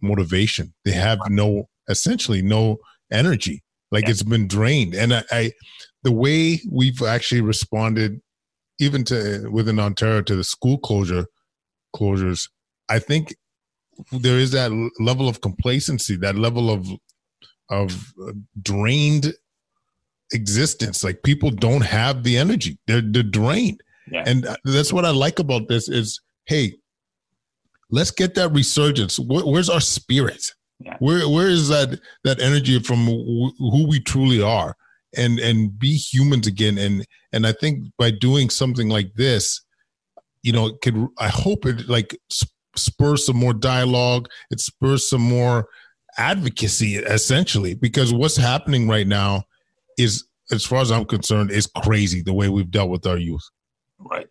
motivation. 0.00 0.72
They 0.86 0.92
have 0.92 1.18
no, 1.28 1.68
essentially 1.90 2.40
no 2.40 2.78
energy. 3.12 3.62
Like 3.90 4.04
yeah. 4.04 4.10
it's 4.12 4.22
been 4.22 4.48
drained. 4.48 4.94
And 4.94 5.12
I, 5.12 5.24
I, 5.30 5.52
the 6.02 6.12
way 6.12 6.62
we've 6.72 7.02
actually 7.02 7.42
responded, 7.42 8.18
even 8.78 9.04
to 9.04 9.50
within 9.50 9.78
Ontario, 9.78 10.22
to 10.22 10.34
the 10.34 10.44
school 10.44 10.78
closure 10.78 11.26
closures, 11.94 12.48
I 12.88 13.00
think 13.00 13.34
there 14.12 14.38
is 14.38 14.52
that 14.52 14.72
level 14.98 15.28
of 15.28 15.42
complacency, 15.42 16.16
that 16.16 16.36
level 16.36 16.70
of 16.70 16.88
of 17.68 18.14
uh, 18.26 18.32
drained 18.62 19.34
existence. 20.32 21.04
Like 21.04 21.22
people 21.22 21.50
don't 21.50 21.84
have 21.84 22.22
the 22.22 22.36
energy; 22.36 22.78
they're 22.86 23.02
they're 23.02 23.22
drained, 23.22 23.82
yeah. 24.10 24.24
and 24.26 24.46
uh, 24.46 24.56
that's 24.64 24.92
what 24.92 25.04
I 25.04 25.10
like 25.10 25.38
about 25.38 25.68
this. 25.68 25.88
Is 25.88 26.20
hey, 26.46 26.74
let's 27.90 28.10
get 28.10 28.34
that 28.34 28.52
resurgence. 28.52 29.18
Where, 29.18 29.44
where's 29.44 29.70
our 29.70 29.80
spirit? 29.80 30.52
Yeah. 30.80 30.96
Where 30.98 31.28
where 31.28 31.48
is 31.48 31.68
that 31.68 32.00
that 32.24 32.40
energy 32.40 32.78
from 32.80 33.06
who 33.06 33.86
we 33.88 34.00
truly 34.00 34.42
are, 34.42 34.76
and 35.16 35.38
and 35.38 35.78
be 35.78 35.96
humans 35.96 36.46
again? 36.46 36.78
And 36.78 37.06
and 37.32 37.46
I 37.46 37.52
think 37.52 37.84
by 37.98 38.10
doing 38.10 38.50
something 38.50 38.88
like 38.88 39.14
this, 39.14 39.62
you 40.42 40.52
know, 40.52 40.66
it 40.66 40.80
could 40.82 41.08
I 41.18 41.28
hope 41.28 41.64
it 41.64 41.88
like 41.88 42.18
spurs 42.76 43.26
some 43.26 43.36
more 43.36 43.54
dialogue. 43.54 44.28
It 44.50 44.60
spurs 44.60 45.08
some 45.08 45.22
more 45.22 45.68
advocacy, 46.18 46.96
essentially, 46.96 47.74
because 47.74 48.12
what's 48.12 48.36
happening 48.36 48.88
right 48.88 49.06
now 49.06 49.44
is, 49.96 50.26
as 50.50 50.64
far 50.64 50.80
as 50.80 50.90
I'm 50.90 51.04
concerned, 51.04 51.50
is 51.50 51.66
crazy 51.82 52.22
the 52.22 52.34
way 52.34 52.48
we've 52.48 52.70
dealt 52.70 52.90
with 52.90 53.06
our 53.06 53.18
youth. 53.18 53.48
Right. 53.98 54.28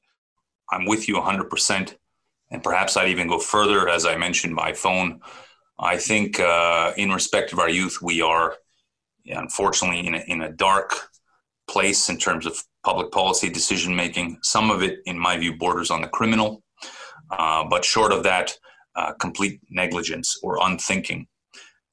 I'm 0.72 0.86
with 0.86 1.07
you 1.07 1.15
100%. 1.15 1.95
And 2.51 2.63
perhaps 2.63 2.95
I'd 2.95 3.10
even 3.10 3.27
go 3.27 3.39
further, 3.39 3.89
as 3.89 4.05
I 4.05 4.15
mentioned 4.15 4.55
by 4.55 4.74
phone. 4.74 5.19
I 5.79 5.98
think, 5.98 6.39
uh, 6.39 6.93
in 6.95 7.12
respect 7.12 7.51
of 7.51 7.60
our 7.60 7.69
youth, 7.69 8.01
we 8.01 8.22
are 8.22 8.55
unfortunately 9.25 10.05
in 10.05 10.15
a, 10.15 10.19
in 10.27 10.41
a 10.41 10.51
dark 10.51 11.10
place 11.67 12.10
in 12.10 12.17
terms 12.17 12.45
of 12.45 12.63
public 12.84 13.12
policy 13.12 13.50
decision 13.50 13.95
making. 13.95 14.38
Some 14.43 14.69
of 14.69 14.84
it, 14.84 15.00
in 15.05 15.17
my 15.17 15.38
view, 15.38 15.57
borders 15.57 15.89
on 15.89 16.01
the 16.01 16.07
criminal, 16.07 16.63
uh, 17.31 17.63
but 17.65 17.84
short 17.84 18.12
of 18.12 18.24
that, 18.24 18.57
uh, 18.95 19.13
complete 19.13 19.60
negligence 19.69 20.39
or 20.43 20.60
unthinking. 20.62 21.27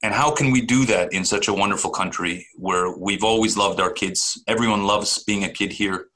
And 0.03 0.13
how 0.13 0.31
can 0.31 0.51
we 0.51 0.59
do 0.59 0.85
that 0.87 1.13
in 1.13 1.23
such 1.23 1.47
a 1.47 1.53
wonderful 1.53 1.89
country 1.89 2.45
where 2.55 2.91
we've 2.91 3.23
always 3.23 3.55
loved 3.55 3.79
our 3.79 3.91
kids? 3.91 4.37
Everyone 4.49 4.83
loves 4.85 5.23
being 5.23 5.45
a 5.45 5.49
kid 5.49 5.71
here. 5.71 6.07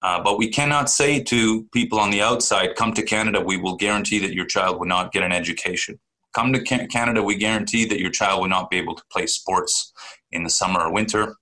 Uh, 0.00 0.22
but 0.22 0.38
we 0.38 0.48
cannot 0.48 0.88
say 0.88 1.22
to 1.22 1.64
people 1.64 1.98
on 1.98 2.10
the 2.10 2.22
outside, 2.22 2.76
come 2.76 2.94
to 2.94 3.02
Canada, 3.02 3.38
we 3.40 3.58
will 3.58 3.76
guarantee 3.76 4.18
that 4.20 4.32
your 4.32 4.46
child 4.46 4.80
will 4.80 4.86
not 4.86 5.12
get 5.12 5.22
an 5.22 5.32
education. 5.32 6.00
Come 6.34 6.52
to 6.54 6.60
Canada, 6.60 7.22
we 7.22 7.36
guarantee 7.36 7.84
that 7.86 8.00
your 8.00 8.10
child 8.10 8.40
will 8.40 8.48
not 8.48 8.70
be 8.70 8.78
able 8.78 8.94
to 8.94 9.02
play 9.12 9.26
sports 9.26 9.92
in 10.32 10.42
the 10.42 10.50
summer 10.50 10.80
or 10.80 10.92
winter. 10.92 11.34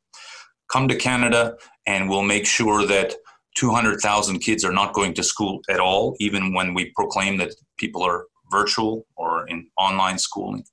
Come 0.72 0.88
to 0.88 0.96
Canada, 0.96 1.56
and 1.86 2.08
we'll 2.08 2.22
make 2.22 2.46
sure 2.46 2.86
that 2.86 3.14
200,000 3.56 4.40
kids 4.40 4.64
are 4.64 4.72
not 4.72 4.94
going 4.94 5.14
to 5.14 5.22
school 5.22 5.60
at 5.68 5.78
all, 5.78 6.16
even 6.18 6.54
when 6.54 6.74
we 6.74 6.92
proclaim 6.96 7.36
that 7.38 7.54
people 7.76 8.02
are 8.02 8.26
virtual 8.50 9.06
or 9.16 9.46
in 9.48 9.68
online 9.76 10.18
schooling. 10.18 10.64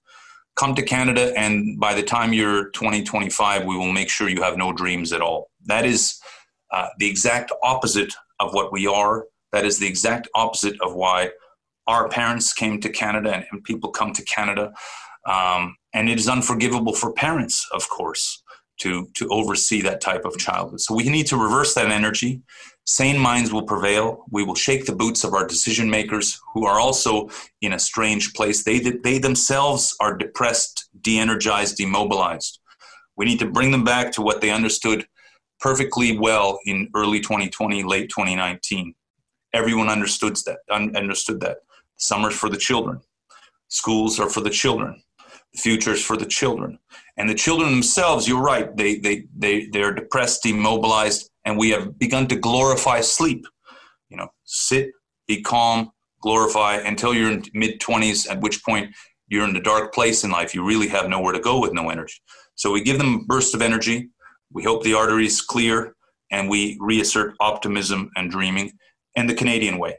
Come 0.55 0.75
to 0.75 0.83
Canada, 0.83 1.33
and 1.37 1.79
by 1.79 1.93
the 1.93 2.03
time 2.03 2.33
you're 2.33 2.69
2025, 2.71 3.65
we 3.65 3.77
will 3.77 3.91
make 3.91 4.09
sure 4.09 4.29
you 4.29 4.41
have 4.41 4.57
no 4.57 4.73
dreams 4.73 5.13
at 5.13 5.21
all. 5.21 5.49
That 5.65 5.85
is 5.85 6.19
uh, 6.71 6.89
the 6.99 7.09
exact 7.09 7.51
opposite 7.63 8.13
of 8.39 8.53
what 8.53 8.71
we 8.71 8.85
are. 8.85 9.25
That 9.53 9.65
is 9.65 9.79
the 9.79 9.87
exact 9.87 10.27
opposite 10.35 10.79
of 10.81 10.93
why 10.93 11.31
our 11.87 12.09
parents 12.09 12.53
came 12.53 12.79
to 12.81 12.89
Canada 12.89 13.33
and, 13.33 13.45
and 13.51 13.63
people 13.63 13.91
come 13.91 14.13
to 14.13 14.23
Canada. 14.23 14.73
Um, 15.25 15.75
and 15.93 16.09
it 16.09 16.19
is 16.19 16.27
unforgivable 16.27 16.93
for 16.93 17.11
parents, 17.13 17.67
of 17.73 17.87
course 17.89 18.41
to 18.81 19.07
to 19.13 19.27
oversee 19.29 19.81
that 19.81 20.01
type 20.01 20.25
of 20.25 20.37
childhood. 20.37 20.81
So 20.81 20.95
we 20.95 21.03
need 21.03 21.27
to 21.27 21.37
reverse 21.37 21.73
that 21.75 21.91
energy. 21.91 22.41
Sane 22.85 23.19
minds 23.19 23.53
will 23.53 23.63
prevail. 23.63 24.25
We 24.31 24.43
will 24.43 24.55
shake 24.55 24.85
the 24.85 24.95
boots 24.95 25.23
of 25.23 25.33
our 25.35 25.45
decision 25.47 25.89
makers 25.89 26.39
who 26.53 26.65
are 26.65 26.79
also 26.79 27.29
in 27.61 27.73
a 27.73 27.79
strange 27.79 28.33
place. 28.33 28.63
They 28.63 28.79
they 28.79 29.19
themselves 29.19 29.95
are 29.99 30.17
depressed, 30.17 30.89
de-energized, 31.01 31.77
demobilized. 31.77 32.59
We 33.15 33.25
need 33.25 33.39
to 33.39 33.51
bring 33.51 33.71
them 33.71 33.83
back 33.83 34.11
to 34.13 34.21
what 34.21 34.41
they 34.41 34.49
understood 34.49 35.05
perfectly 35.59 36.17
well 36.17 36.59
in 36.65 36.89
early 36.95 37.19
2020, 37.19 37.83
late 37.83 38.09
2019. 38.09 38.95
Everyone 39.53 39.89
understood 39.89 40.35
that. 40.47 40.59
Understood 40.71 41.39
that. 41.41 41.57
Summers 41.97 42.33
for 42.33 42.49
the 42.49 42.57
children. 42.57 42.99
Schools 43.67 44.19
are 44.19 44.29
for 44.29 44.41
the 44.41 44.49
children. 44.49 45.03
The 45.53 45.61
future 45.61 45.93
is 45.93 46.03
for 46.03 46.17
the 46.17 46.25
children 46.25 46.79
and 47.17 47.29
the 47.29 47.35
children 47.35 47.71
themselves 47.71 48.27
you're 48.27 48.41
right 48.41 48.75
they 48.77 48.97
they 48.99 49.25
they 49.37 49.67
they're 49.67 49.93
depressed 49.93 50.43
demobilized 50.43 51.29
and 51.45 51.57
we 51.57 51.69
have 51.69 51.97
begun 51.97 52.27
to 52.27 52.35
glorify 52.35 53.01
sleep. 53.01 53.45
You 54.09 54.17
know 54.17 54.27
sit 54.45 54.91
be 55.27 55.41
calm 55.41 55.91
glorify 56.21 56.75
until 56.75 57.13
you're 57.13 57.31
in 57.31 57.43
mid 57.53 57.79
20s 57.79 58.29
at 58.29 58.39
which 58.41 58.63
point 58.63 58.93
you're 59.27 59.45
in 59.45 59.53
the 59.53 59.61
dark 59.61 59.93
place 59.93 60.23
in 60.23 60.31
life. 60.31 60.53
You 60.53 60.63
really 60.63 60.87
have 60.89 61.09
nowhere 61.09 61.33
to 61.33 61.39
go 61.39 61.59
with 61.59 61.73
no 61.73 61.89
energy. 61.89 62.15
So 62.55 62.71
we 62.71 62.83
give 62.83 62.97
them 62.97 63.15
a 63.15 63.23
burst 63.25 63.55
of 63.55 63.61
energy. 63.61 64.09
We 64.51 64.63
hope 64.63 64.83
the 64.83 64.93
arteries 64.93 65.41
clear 65.41 65.95
and 66.31 66.49
we 66.49 66.77
reassert 66.79 67.33
optimism 67.39 68.11
and 68.15 68.29
dreaming 68.29 68.73
and 69.15 69.29
the 69.29 69.33
canadian 69.33 69.79
way. 69.79 69.97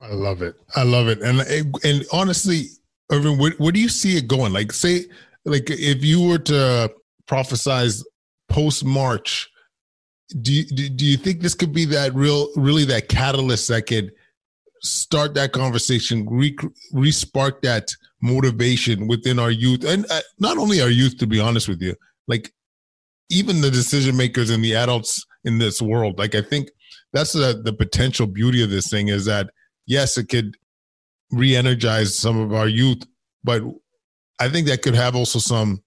I 0.00 0.12
love 0.12 0.42
it. 0.42 0.56
I 0.74 0.82
love 0.82 1.08
it. 1.08 1.22
And 1.22 1.40
and 1.84 2.04
honestly 2.12 2.66
Irvin, 3.10 3.38
where, 3.38 3.52
where 3.58 3.72
do 3.72 3.80
you 3.80 3.88
see 3.88 4.16
it 4.16 4.26
going? 4.26 4.52
Like 4.52 4.72
say 4.72 5.06
like 5.44 5.70
if 5.70 6.04
you 6.04 6.28
were 6.28 6.38
to 6.38 6.92
prophesize 7.26 8.04
post 8.48 8.84
March, 8.84 9.48
do 10.40 10.52
you, 10.52 10.64
do 10.64 11.04
you 11.04 11.16
think 11.16 11.40
this 11.40 11.54
could 11.54 11.72
be 11.72 11.84
that 11.86 12.14
real, 12.14 12.48
really 12.56 12.84
that 12.86 13.08
catalyst 13.08 13.68
that 13.68 13.86
could 13.86 14.12
start 14.82 15.34
that 15.34 15.52
conversation, 15.52 16.26
re, 16.28 16.56
re-spark 16.92 17.62
that 17.62 17.88
motivation 18.20 19.06
within 19.06 19.38
our 19.38 19.50
youth, 19.50 19.84
and 19.84 20.06
uh, 20.10 20.20
not 20.38 20.58
only 20.58 20.80
our 20.80 20.90
youth, 20.90 21.18
to 21.18 21.26
be 21.26 21.40
honest 21.40 21.68
with 21.68 21.82
you, 21.82 21.94
like 22.26 22.52
even 23.30 23.60
the 23.60 23.70
decision 23.70 24.16
makers 24.16 24.50
and 24.50 24.64
the 24.64 24.74
adults 24.74 25.24
in 25.44 25.58
this 25.58 25.80
world. 25.80 26.18
Like 26.18 26.34
I 26.34 26.42
think 26.42 26.70
that's 27.12 27.32
the 27.32 27.60
the 27.62 27.72
potential 27.72 28.26
beauty 28.26 28.62
of 28.62 28.70
this 28.70 28.88
thing 28.88 29.08
is 29.08 29.24
that 29.26 29.50
yes, 29.86 30.16
it 30.18 30.28
could 30.28 30.56
re-energize 31.30 32.16
some 32.16 32.38
of 32.38 32.52
our 32.52 32.68
youth, 32.68 33.02
but 33.42 33.62
I 34.42 34.48
think 34.48 34.66
that 34.66 34.82
could 34.82 34.96
have 34.96 35.14
also 35.14 35.38
some 35.38 35.84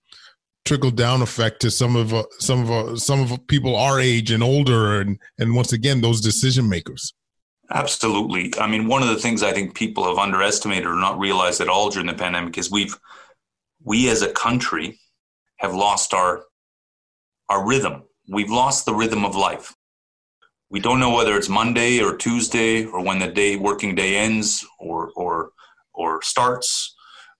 trickle 0.63 0.91
down 0.91 1.21
effect 1.21 1.61
to 1.61 1.69
some 1.69 1.97
of 1.97 2.13
uh, 2.13 2.23
some 2.39 2.61
of 2.61 2.71
uh, 2.71 2.95
some 2.95 3.19
of 3.21 3.47
people 3.47 3.75
our 3.75 3.99
age 3.99 4.31
and 4.31 4.41
older, 4.41 5.01
and 5.01 5.19
and 5.37 5.55
once 5.55 5.73
again 5.73 5.99
those 5.99 6.21
decision 6.21 6.69
makers. 6.69 7.13
Absolutely. 7.69 8.53
I 8.59 8.67
mean, 8.67 8.87
one 8.87 9.01
of 9.01 9.09
the 9.09 9.17
things 9.17 9.43
I 9.43 9.51
think 9.51 9.75
people 9.75 10.05
have 10.05 10.17
underestimated 10.17 10.85
or 10.85 10.95
not 10.95 11.19
realized 11.19 11.59
at 11.61 11.67
all 11.67 11.89
during 11.89 12.07
the 12.07 12.13
pandemic 12.13 12.57
is 12.57 12.71
we've 12.71 12.97
we 13.83 14.09
as 14.09 14.21
a 14.21 14.31
country 14.31 14.99
have 15.57 15.73
lost 15.73 16.13
our 16.13 16.45
our 17.49 17.67
rhythm. 17.67 18.03
We've 18.29 18.49
lost 18.49 18.85
the 18.85 18.93
rhythm 18.93 19.25
of 19.25 19.35
life. 19.35 19.75
We 20.69 20.79
don't 20.79 21.01
know 21.01 21.13
whether 21.13 21.35
it's 21.35 21.49
Monday 21.49 22.01
or 22.01 22.15
Tuesday 22.15 22.85
or 22.85 23.03
when 23.03 23.19
the 23.19 23.27
day 23.27 23.57
working 23.57 23.95
day 23.95 24.15
ends 24.15 24.65
or 24.79 25.11
or 25.17 25.51
or 25.93 26.21
starts 26.21 26.94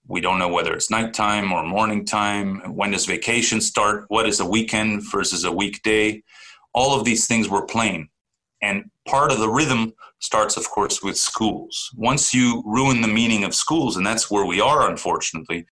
we 0.08 0.22
don't 0.22 0.40
know 0.40 0.48
whether 0.48 0.74
it's 0.74 0.92
nighttime 0.92 1.52
or 1.52 1.64
morning 1.64 2.06
time. 2.06 2.62
When 2.74 2.92
does 2.92 3.06
vacation 3.06 3.60
start? 3.62 4.06
What 4.10 4.28
is 4.28 4.40
a 4.40 4.46
weekend 4.46 5.04
versus 5.12 5.44
a 5.44 5.52
weekday? 5.52 6.22
All 6.74 6.98
of 6.98 7.06
these 7.06 7.28
things 7.28 7.50
were 7.50 7.66
playing. 7.66 8.10
And 8.62 8.90
part 9.08 9.32
of 9.32 9.40
the 9.40 9.50
rhythm 9.50 9.94
starts, 10.20 10.58
of 10.58 10.70
course, 10.70 11.02
with 11.02 11.18
schools. 11.18 11.92
Once 11.96 12.34
you 12.34 12.64
ruin 12.66 13.02
the 13.02 13.08
meaning 13.08 13.44
of 13.44 13.56
schools, 13.56 13.98
and 13.98 14.06
that's 14.06 14.30
where 14.30 14.46
we 14.46 14.62
are, 14.62 14.90
unfortunately, 14.90 15.66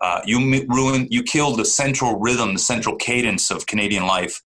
uh, 0.00 0.20
you 0.24 0.38
ruin, 0.68 1.08
you 1.10 1.22
kill 1.22 1.56
the 1.56 1.64
central 1.64 2.18
rhythm, 2.18 2.52
the 2.52 2.58
central 2.58 2.96
cadence 2.96 3.50
of 3.50 3.66
Canadian 3.66 4.06
life 4.06 4.42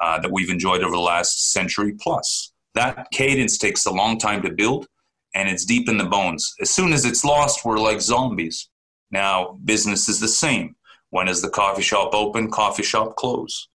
uh, 0.00 0.18
that 0.20 0.32
we've 0.32 0.50
enjoyed 0.50 0.82
over 0.82 0.92
the 0.92 1.00
last 1.00 1.52
century 1.52 1.94
plus. 2.00 2.52
That 2.74 3.08
cadence 3.12 3.58
takes 3.58 3.86
a 3.86 3.92
long 3.92 4.18
time 4.18 4.42
to 4.42 4.50
build 4.50 4.86
and 5.34 5.48
it's 5.48 5.64
deep 5.64 5.88
in 5.88 5.98
the 5.98 6.04
bones. 6.04 6.54
As 6.60 6.70
soon 6.70 6.92
as 6.92 7.04
it's 7.04 7.24
lost, 7.24 7.64
we're 7.64 7.78
like 7.78 8.00
zombies. 8.00 8.68
Now, 9.10 9.58
business 9.64 10.08
is 10.08 10.20
the 10.20 10.28
same. 10.28 10.76
When 11.10 11.28
is 11.28 11.42
the 11.42 11.50
coffee 11.50 11.82
shop 11.82 12.14
open? 12.14 12.50
Coffee 12.50 12.84
shop 12.84 13.16
close. 13.16 13.68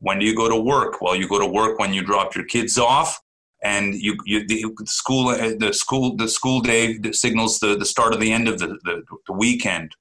When 0.00 0.18
do 0.18 0.24
you 0.24 0.34
go 0.34 0.48
to 0.48 0.56
work? 0.56 1.00
Well, 1.00 1.14
you 1.14 1.28
go 1.28 1.38
to 1.38 1.46
work 1.46 1.78
when 1.78 1.92
you 1.92 2.02
drop 2.02 2.34
your 2.34 2.44
kids 2.44 2.78
off, 2.78 3.20
and 3.62 3.94
you, 3.94 4.16
you 4.24 4.46
the 4.46 4.64
school 4.86 5.26
the 5.26 5.72
school 5.72 6.16
the 6.16 6.28
school 6.28 6.60
day 6.60 6.98
signals 7.12 7.58
the, 7.58 7.76
the 7.76 7.84
start 7.84 8.14
of 8.14 8.20
the 8.20 8.32
end 8.32 8.48
of 8.48 8.58
the, 8.58 8.78
the, 8.84 9.02
the 9.26 9.32
weekend. 9.32 9.92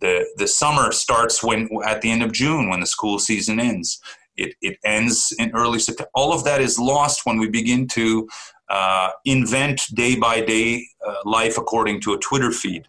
The 0.00 0.26
the 0.36 0.48
summer 0.48 0.90
starts 0.90 1.42
when 1.42 1.68
at 1.84 2.00
the 2.00 2.10
end 2.10 2.22
of 2.22 2.32
June 2.32 2.70
when 2.70 2.80
the 2.80 2.86
school 2.86 3.18
season 3.18 3.60
ends. 3.60 4.00
It, 4.34 4.54
it 4.62 4.78
ends 4.82 5.34
in 5.38 5.50
early 5.54 5.78
September. 5.78 6.10
All 6.14 6.32
of 6.32 6.42
that 6.44 6.62
is 6.62 6.78
lost 6.78 7.26
when 7.26 7.38
we 7.38 7.50
begin 7.50 7.86
to 7.88 8.26
uh, 8.70 9.10
invent 9.26 9.82
day 9.92 10.16
by 10.16 10.40
day 10.40 10.86
uh, 11.06 11.16
life 11.26 11.58
according 11.58 12.00
to 12.00 12.14
a 12.14 12.18
Twitter 12.18 12.50
feed. 12.50 12.88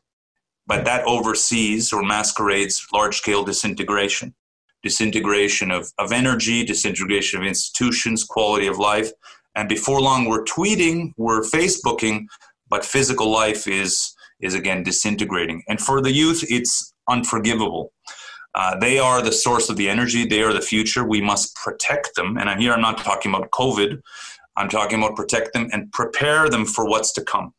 But 0.66 0.86
that 0.86 1.06
oversees 1.06 1.92
or 1.92 2.04
masquerades 2.04 2.86
large 2.94 3.18
scale 3.18 3.44
disintegration 3.44 4.34
disintegration 4.84 5.72
of, 5.72 5.92
of 5.98 6.12
energy, 6.12 6.64
disintegration 6.64 7.40
of 7.40 7.48
institutions, 7.48 8.24
quality 8.24 8.68
of 8.68 8.78
life. 8.78 9.10
And 9.56 9.68
before 9.70 10.02
long, 10.02 10.26
we're 10.26 10.44
tweeting, 10.44 11.14
we're 11.18 11.42
Facebooking, 11.42 12.26
but 12.70 12.86
physical 12.86 13.32
life 13.32 13.68
is, 13.68 14.14
is 14.42 14.54
again 14.54 14.84
disintegrating. 14.84 15.64
And 15.68 15.80
for 15.80 16.02
the 16.02 16.12
youth, 16.12 16.44
it's 16.50 16.94
unforgivable. 17.10 17.94
Uh, 18.56 18.78
they 18.78 19.00
are 19.00 19.22
the 19.22 19.32
source 19.32 19.70
of 19.70 19.78
the 19.78 19.90
energy. 19.90 20.28
They 20.28 20.44
are 20.44 20.54
the 20.54 20.62
future. 20.62 21.04
We 21.04 21.22
must 21.22 21.56
protect 21.56 22.16
them. 22.16 22.38
And 22.38 22.50
here 22.60 22.74
I'm 22.74 22.82
not 22.82 23.00
talking 23.00 23.34
about 23.34 23.50
COVID. 23.52 24.00
I'm 24.58 24.70
talking 24.70 25.00
about 25.00 25.16
protect 25.16 25.54
them 25.54 25.70
and 25.72 25.92
prepare 25.92 26.50
them 26.50 26.66
for 26.66 26.88
what's 26.88 27.14
to 27.14 27.24
come. 27.24 27.54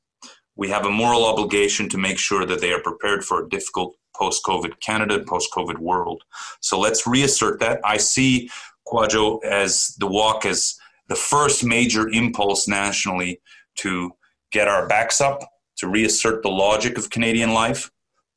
We 0.56 0.68
have 0.68 0.86
a 0.86 0.90
moral 0.90 1.24
obligation 1.24 1.88
to 1.90 1.98
make 1.98 2.18
sure 2.18 2.46
that 2.46 2.60
they 2.60 2.72
are 2.72 2.80
prepared 2.80 3.24
for 3.24 3.44
a 3.44 3.48
difficult 3.48 3.96
post 4.14 4.44
COVID 4.44 4.80
Canada, 4.80 5.16
and 5.16 5.26
post 5.26 5.50
COVID 5.52 5.78
world. 5.78 6.22
So 6.60 6.78
let's 6.78 7.06
reassert 7.06 7.60
that. 7.60 7.80
I 7.84 7.96
see 7.96 8.48
Kwadwo 8.86 9.42
as 9.44 9.94
the 9.98 10.06
walk 10.06 10.46
as 10.46 10.76
the 11.08 11.16
first 11.16 11.64
major 11.64 12.08
impulse 12.08 12.68
nationally 12.68 13.40
to 13.76 14.12
get 14.52 14.68
our 14.68 14.86
backs 14.86 15.20
up, 15.20 15.40
to 15.78 15.88
reassert 15.88 16.42
the 16.42 16.48
logic 16.48 16.96
of 16.96 17.10
Canadian 17.10 17.52
life, 17.52 17.90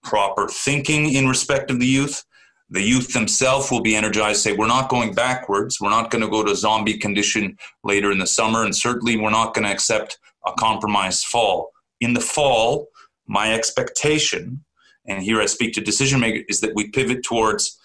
proper 0.03 0.47
thinking 0.47 1.13
in 1.13 1.27
respect 1.27 1.69
of 1.69 1.79
the 1.79 1.85
youth. 1.85 2.23
The 2.69 2.81
youth 2.81 3.13
themselves 3.13 3.71
will 3.71 3.81
be 3.81 3.95
energized, 3.95 4.41
say, 4.41 4.51
we're 4.51 4.67
not 4.67 4.89
going 4.89 5.13
backwards. 5.13 5.79
We're 5.79 5.89
not 5.89 6.11
going 6.11 6.23
to 6.23 6.29
go 6.29 6.43
to 6.43 6.55
zombie 6.55 6.97
condition 6.97 7.57
later 7.83 8.11
in 8.11 8.17
the 8.17 8.27
summer, 8.27 8.65
and 8.65 8.75
certainly 8.75 9.15
we're 9.15 9.29
not 9.29 9.53
going 9.53 9.65
to 9.65 9.71
accept 9.71 10.19
a 10.45 10.51
compromised 10.53 11.25
fall. 11.25 11.71
In 11.99 12.13
the 12.13 12.21
fall, 12.21 12.87
my 13.27 13.53
expectation 13.53 14.63
and 15.07 15.23
here 15.23 15.41
I 15.41 15.45
speak 15.45 15.73
to 15.73 15.81
decision 15.81 16.19
makers, 16.19 16.43
is 16.49 16.59
that 16.61 16.75
we 16.75 16.89
pivot 16.89 17.23
towards 17.23 17.79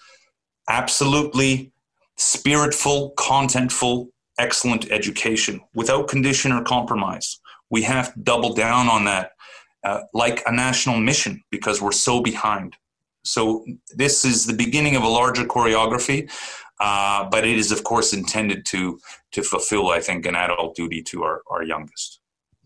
absolutely 0.69 1.71
spiritful, 2.19 3.15
contentful, 3.15 4.09
excellent 4.37 4.91
education 4.91 5.61
without 5.73 6.07
condition 6.07 6.51
or 6.51 6.63
compromise. 6.63 7.39
We 7.69 7.81
have 7.83 8.13
to 8.13 8.19
double 8.19 8.53
down 8.53 8.87
on 8.87 9.05
that 9.05 9.31
uh, 9.83 10.01
like 10.13 10.43
a 10.45 10.51
national 10.51 10.99
mission 10.99 11.41
because 11.49 11.81
we're 11.81 11.91
so 11.91 12.21
behind. 12.21 12.75
So, 13.25 13.65
this 13.95 14.25
is 14.25 14.45
the 14.45 14.53
beginning 14.53 14.97
of 14.97 15.03
a 15.03 15.07
larger 15.07 15.45
choreography, 15.45 16.29
uh, 16.81 17.29
but 17.29 17.45
it 17.45 17.57
is, 17.57 17.71
of 17.71 17.85
course, 17.85 18.13
intended 18.13 18.65
to, 18.67 18.99
to 19.31 19.43
fulfill, 19.43 19.89
I 19.89 20.01
think, 20.01 20.25
an 20.25 20.35
adult 20.35 20.75
duty 20.75 21.01
to 21.03 21.23
our, 21.23 21.41
our 21.49 21.63
youngest. 21.63 22.19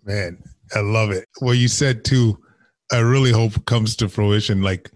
Man, 0.03 0.41
I 0.75 0.79
love 0.79 1.11
it. 1.11 1.27
Well, 1.41 1.53
you 1.53 1.67
said 1.67 2.03
too, 2.03 2.37
I 2.91 2.99
really 2.99 3.31
hope 3.31 3.65
comes 3.65 3.95
to 3.97 4.09
fruition, 4.09 4.61
like 4.61 4.91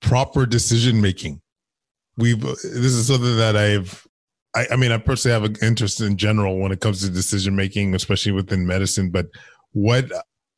proper 0.00 0.46
decision 0.46 1.00
making. 1.00 1.40
We've 2.16 2.40
this 2.40 2.64
is 2.64 3.08
something 3.08 3.36
that 3.36 3.56
I've 3.56 4.06
I, 4.54 4.66
I 4.72 4.76
mean 4.76 4.92
I 4.92 4.98
personally 4.98 5.34
have 5.34 5.44
an 5.44 5.56
interest 5.62 6.00
in 6.00 6.16
general 6.16 6.58
when 6.58 6.72
it 6.72 6.80
comes 6.80 7.02
to 7.02 7.10
decision 7.10 7.54
making, 7.56 7.94
especially 7.94 8.32
within 8.32 8.66
medicine. 8.66 9.10
But 9.10 9.26
what 9.72 10.10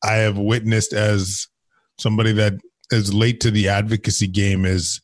I 0.04 0.14
have 0.14 0.38
witnessed 0.38 0.92
as 0.92 1.48
somebody 1.98 2.32
that 2.32 2.54
is 2.90 3.12
late 3.12 3.40
to 3.40 3.50
the 3.50 3.68
advocacy 3.68 4.28
game 4.28 4.64
is 4.64 5.00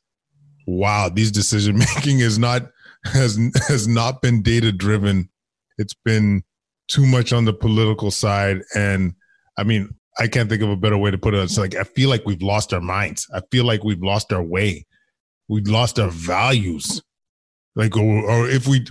wow, 0.66 1.08
these 1.08 1.32
decision 1.32 1.78
making 1.96 2.20
is 2.20 2.38
not 2.38 2.70
has 3.04 3.38
has 3.68 3.88
not 3.88 4.22
been 4.22 4.42
data 4.42 4.72
driven. 4.72 5.28
It's 5.78 5.94
been 6.04 6.44
too 6.88 7.06
much 7.06 7.32
on 7.32 7.44
the 7.44 7.52
political 7.52 8.10
side 8.10 8.60
and 8.74 9.14
I 9.56 9.64
mean, 9.64 9.94
I 10.18 10.26
can't 10.26 10.48
think 10.48 10.62
of 10.62 10.70
a 10.70 10.76
better 10.76 10.98
way 10.98 11.10
to 11.10 11.18
put 11.18 11.34
it. 11.34 11.38
It's 11.38 11.58
like 11.58 11.74
I 11.74 11.84
feel 11.84 12.08
like 12.08 12.24
we've 12.24 12.42
lost 12.42 12.72
our 12.72 12.80
minds. 12.80 13.26
I 13.34 13.40
feel 13.50 13.64
like 13.64 13.84
we've 13.84 14.02
lost 14.02 14.32
our 14.32 14.42
way. 14.42 14.86
We've 15.48 15.66
lost 15.66 15.98
our 15.98 16.10
values. 16.10 17.02
Like, 17.76 17.96
or, 17.96 18.30
or 18.30 18.48
if 18.48 18.68
we, 18.68 18.86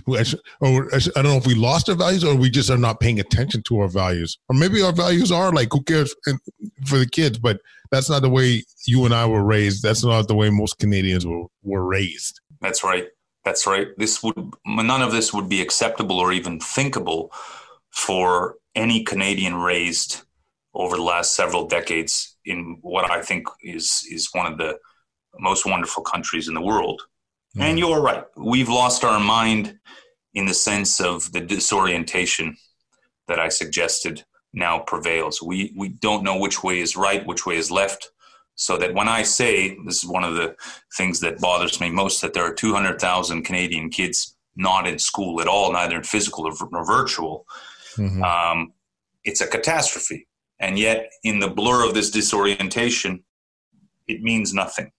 or 0.60 0.94
I 0.94 0.98
don't 0.98 1.24
know 1.24 1.36
if 1.36 1.46
we 1.46 1.54
lost 1.54 1.88
our 1.88 1.94
values 1.94 2.22
or 2.22 2.34
we 2.34 2.50
just 2.50 2.68
are 2.68 2.76
not 2.76 3.00
paying 3.00 3.18
attention 3.18 3.62
to 3.62 3.78
our 3.80 3.88
values. 3.88 4.36
Or 4.50 4.56
maybe 4.56 4.82
our 4.82 4.92
values 4.92 5.32
are 5.32 5.52
like, 5.52 5.68
who 5.72 5.82
cares 5.82 6.14
for 6.84 6.98
the 6.98 7.08
kids? 7.08 7.38
But 7.38 7.60
that's 7.90 8.10
not 8.10 8.20
the 8.20 8.28
way 8.28 8.62
you 8.86 9.06
and 9.06 9.14
I 9.14 9.24
were 9.24 9.42
raised. 9.42 9.82
That's 9.82 10.04
not 10.04 10.28
the 10.28 10.34
way 10.34 10.50
most 10.50 10.78
Canadians 10.78 11.24
were, 11.26 11.44
were 11.62 11.84
raised. 11.84 12.40
That's 12.60 12.84
right. 12.84 13.08
That's 13.46 13.66
right. 13.66 13.88
This 13.96 14.22
would, 14.22 14.36
none 14.66 15.00
of 15.00 15.12
this 15.12 15.32
would 15.32 15.48
be 15.48 15.62
acceptable 15.62 16.18
or 16.18 16.32
even 16.32 16.60
thinkable 16.60 17.32
for 17.90 18.56
any 18.74 19.02
Canadian 19.02 19.54
raised 19.54 20.22
over 20.74 20.96
the 20.96 21.02
last 21.02 21.36
several 21.36 21.66
decades 21.66 22.36
in 22.44 22.78
what 22.82 23.10
I 23.10 23.22
think 23.22 23.46
is 23.62 24.06
is 24.10 24.28
one 24.32 24.50
of 24.50 24.58
the 24.58 24.78
most 25.38 25.66
wonderful 25.66 26.02
countries 26.02 26.48
in 26.48 26.54
the 26.54 26.60
world. 26.60 27.02
Mm. 27.56 27.62
And 27.62 27.78
you're 27.78 28.00
right, 28.00 28.24
we've 28.36 28.68
lost 28.68 29.04
our 29.04 29.20
mind 29.20 29.78
in 30.34 30.46
the 30.46 30.54
sense 30.54 31.00
of 31.00 31.30
the 31.32 31.40
disorientation 31.40 32.56
that 33.28 33.38
I 33.38 33.48
suggested 33.48 34.24
now 34.52 34.80
prevails. 34.80 35.42
We 35.42 35.72
we 35.76 35.88
don't 35.88 36.24
know 36.24 36.38
which 36.38 36.62
way 36.62 36.80
is 36.80 36.96
right, 36.96 37.26
which 37.26 37.46
way 37.46 37.56
is 37.56 37.70
left. 37.70 38.10
So 38.56 38.76
that 38.78 38.94
when 38.94 39.08
I 39.08 39.24
say 39.24 39.76
this 39.84 40.04
is 40.04 40.08
one 40.08 40.22
of 40.22 40.36
the 40.36 40.54
things 40.96 41.18
that 41.20 41.40
bothers 41.40 41.80
me 41.80 41.90
most 41.90 42.20
that 42.20 42.34
there 42.34 42.44
are 42.44 42.54
200,000 42.54 43.42
Canadian 43.42 43.90
kids 43.90 44.36
not 44.54 44.86
in 44.86 45.00
school 45.00 45.40
at 45.40 45.48
all, 45.48 45.72
neither 45.72 45.96
in 45.96 46.04
physical 46.04 46.46
or, 46.46 46.84
virtual. 46.84 47.46
Mm-hmm. 47.96 48.22
Um, 48.22 48.72
it's 49.24 49.40
a 49.40 49.48
catastrophe 49.48 50.28
and 50.60 50.78
yet, 50.78 51.10
in 51.24 51.38
the 51.38 51.50
blur 51.50 51.86
of 51.86 51.94
this 51.94 52.10
disorientation, 52.10 53.24
it 54.06 54.22
means 54.22 54.54
nothing. 54.54 54.90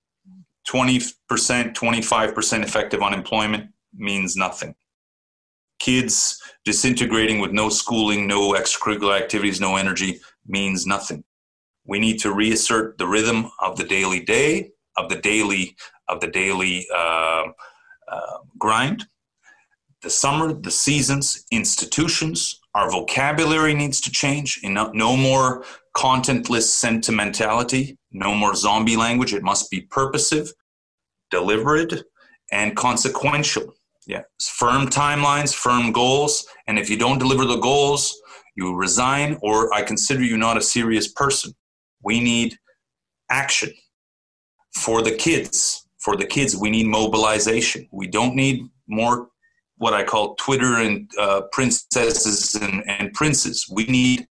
20%, 0.68 1.14
25% 1.30 2.64
effective 2.64 3.02
unemployment 3.02 3.70
means 3.94 4.36
nothing. 4.36 4.76
Kids 5.80 6.42
disintegrating 6.64 7.40
with 7.40 7.52
no 7.52 7.70
schooling, 7.70 8.28
no 8.28 8.54
extracurricular 8.54 9.20
activities, 9.20 9.62
no 9.62 9.76
energy 9.76 10.20
means 10.48 10.86
nothing. 10.86 11.24
We 11.86 12.00
need 12.00 12.20
to 12.22 12.34
reassert 12.34 12.98
the 12.98 13.08
rhythm 13.08 13.52
of 13.60 13.78
the 13.78 13.84
daily 13.84 14.22
day, 14.22 14.72
of 14.98 15.10
the 15.10 15.18
daily, 15.18 15.76
of 16.10 16.20
the 16.20 16.28
daily 16.28 16.88
uh, 16.94 17.44
uh, 18.12 18.38
grind. 18.58 19.06
The 20.02 20.10
summer, 20.10 20.54
the 20.54 20.72
seasons, 20.72 21.46
institutions, 21.52 22.60
our 22.76 22.92
vocabulary 22.92 23.74
needs 23.74 24.02
to 24.02 24.12
change. 24.12 24.60
No, 24.64 24.92
no 24.94 25.16
more 25.16 25.64
contentless 25.96 26.64
sentimentality, 26.64 27.98
no 28.12 28.36
more 28.36 28.54
zombie 28.54 28.98
language. 28.98 29.34
It 29.34 29.44
must 29.44 29.72
be 29.72 29.82
purposive, 29.82 30.52
deliberate, 31.32 32.04
and 32.52 32.76
consequential. 32.76 33.74
Yeah, 34.06 34.22
firm 34.40 34.88
timelines, 34.88 35.56
firm 35.56 35.92
goals, 35.92 36.46
and 36.68 36.78
if 36.78 36.92
you 36.92 36.98
don't 36.98 37.18
deliver 37.18 37.46
the 37.46 37.58
goals, 37.58 38.16
you 38.56 38.76
resign, 38.76 39.40
or 39.42 39.74
I 39.74 39.82
consider 39.82 40.22
you 40.22 40.38
not 40.38 40.58
a 40.58 40.62
serious 40.62 41.08
person. 41.12 41.54
We 42.04 42.20
need 42.20 42.58
action 43.32 43.74
for 44.74 45.02
the 45.02 45.16
kids. 45.16 45.88
For 45.98 46.16
the 46.16 46.26
kids, 46.26 46.56
we 46.56 46.70
need 46.70 46.86
mobilization. 46.86 47.88
We 47.92 48.06
don't 48.06 48.36
need 48.36 48.68
more 48.88 49.30
what 49.78 49.94
I 49.94 50.04
call 50.04 50.36
Twitter 50.36 50.76
and 50.76 51.10
uh, 51.20 51.42
princesses 51.52 52.56
and, 52.56 52.84
and 52.88 53.14
princes. 53.14 53.68
We 53.72 53.86
need 53.86 54.28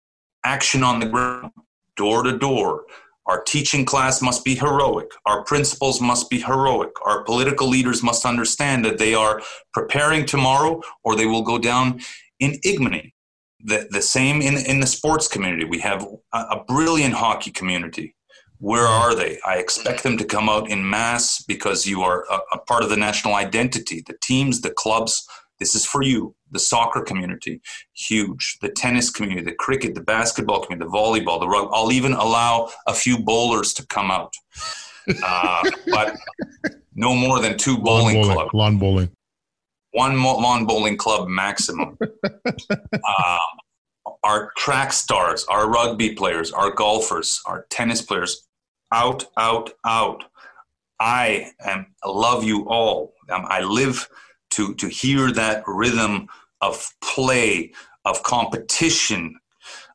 action 0.44 0.83
on 0.83 1.00
the 1.00 1.07
ground, 1.07 1.53
door 1.96 2.22
to 2.22 2.37
door. 2.37 2.85
Our 3.26 3.42
teaching 3.42 3.85
class 3.85 4.20
must 4.20 4.44
be 4.44 4.55
heroic. 4.55 5.09
Our 5.26 5.44
principals 5.44 6.00
must 6.00 6.31
be 6.31 6.40
heroic. 6.40 6.90
Our 7.05 7.22
political 7.24 7.68
leaders 7.68 8.03
must 8.03 8.26
understand 8.26 8.85
that 8.85 8.98
they 8.98 9.14
are 9.14 9.40
preparing 9.72 10.26
tomorrow 10.26 10.81
or 11.05 11.14
they 11.14 11.26
will 11.26 11.42
go 11.42 11.59
down 11.59 12.00
in 12.40 12.59
ignominy. 12.64 13.14
The, 13.62 13.87
the 13.90 14.03
same 14.03 14.40
in, 14.40 14.57
in 14.57 14.81
the 14.81 14.87
sports 14.87 15.29
community. 15.29 15.64
We 15.64 15.81
have 15.81 16.09
a, 16.33 16.38
a 16.38 16.64
brilliant 16.66 17.14
hockey 17.14 17.50
community. 17.50 18.14
Where 18.61 18.87
are 18.87 19.14
they? 19.14 19.38
I 19.46 19.57
expect 19.57 20.03
them 20.03 20.16
to 20.18 20.25
come 20.25 20.49
out 20.49 20.70
in 20.70 20.88
mass 20.88 21.42
because 21.42 21.87
you 21.87 22.03
are 22.03 22.25
a, 22.31 22.38
a 22.53 22.59
part 22.59 22.83
of 22.83 22.90
the 22.90 22.96
national 22.96 23.35
identity. 23.35 24.03
The 24.07 24.16
teams, 24.23 24.61
the 24.61 24.70
clubs, 24.70 25.27
This 25.59 25.75
is 25.75 25.85
for 25.87 26.03
you, 26.03 26.35
the 26.51 26.59
soccer 26.59 27.03
community, 27.03 27.61
huge. 27.94 28.59
The 28.61 28.68
tennis 28.68 29.09
community, 29.11 29.44
the 29.46 29.55
cricket, 29.55 29.94
the 29.94 30.03
basketball 30.03 30.61
community, 30.62 30.88
the 30.90 30.96
volleyball, 30.96 31.40
the 31.40 31.49
rugby. 31.49 31.70
I'll 31.73 31.90
even 31.92 32.12
allow 32.12 32.70
a 32.87 32.92
few 32.94 33.18
bowlers 33.18 33.73
to 33.75 33.87
come 33.87 34.11
out, 34.11 34.33
uh, 35.25 35.70
but 35.90 36.16
no 36.94 37.14
more 37.14 37.40
than 37.40 37.57
two 37.57 37.79
bowling, 37.79 38.16
bowling 38.16 38.35
clubs. 38.37 38.51
lawn 38.55 38.79
bowling 38.79 39.11
One 39.92 40.16
mo- 40.16 40.37
lawn 40.38 40.66
bowling 40.66 40.96
club 40.99 41.29
maximum. 41.29 41.96
uh, 42.03 43.38
our 44.23 44.53
track 44.57 44.92
stars, 44.92 45.44
our 45.49 45.68
rugby 45.70 46.14
players, 46.14 46.53
our 46.53 46.70
golfers, 46.73 47.40
our 47.46 47.66
tennis 47.70 48.03
players, 48.03 48.46
out, 48.92 49.26
out, 49.37 49.70
out. 49.85 50.24
I 50.98 51.53
am 51.64 51.87
love 52.05 52.44
you 52.44 52.68
all. 52.68 53.14
Um, 53.31 53.46
I 53.48 53.62
live 53.62 54.09
to 54.50 54.74
to 54.74 54.88
hear 54.88 55.33
that 55.33 55.62
rhythm 55.66 56.29
of 56.61 56.92
play, 57.00 57.72
of 58.05 58.22
competition, 58.22 59.38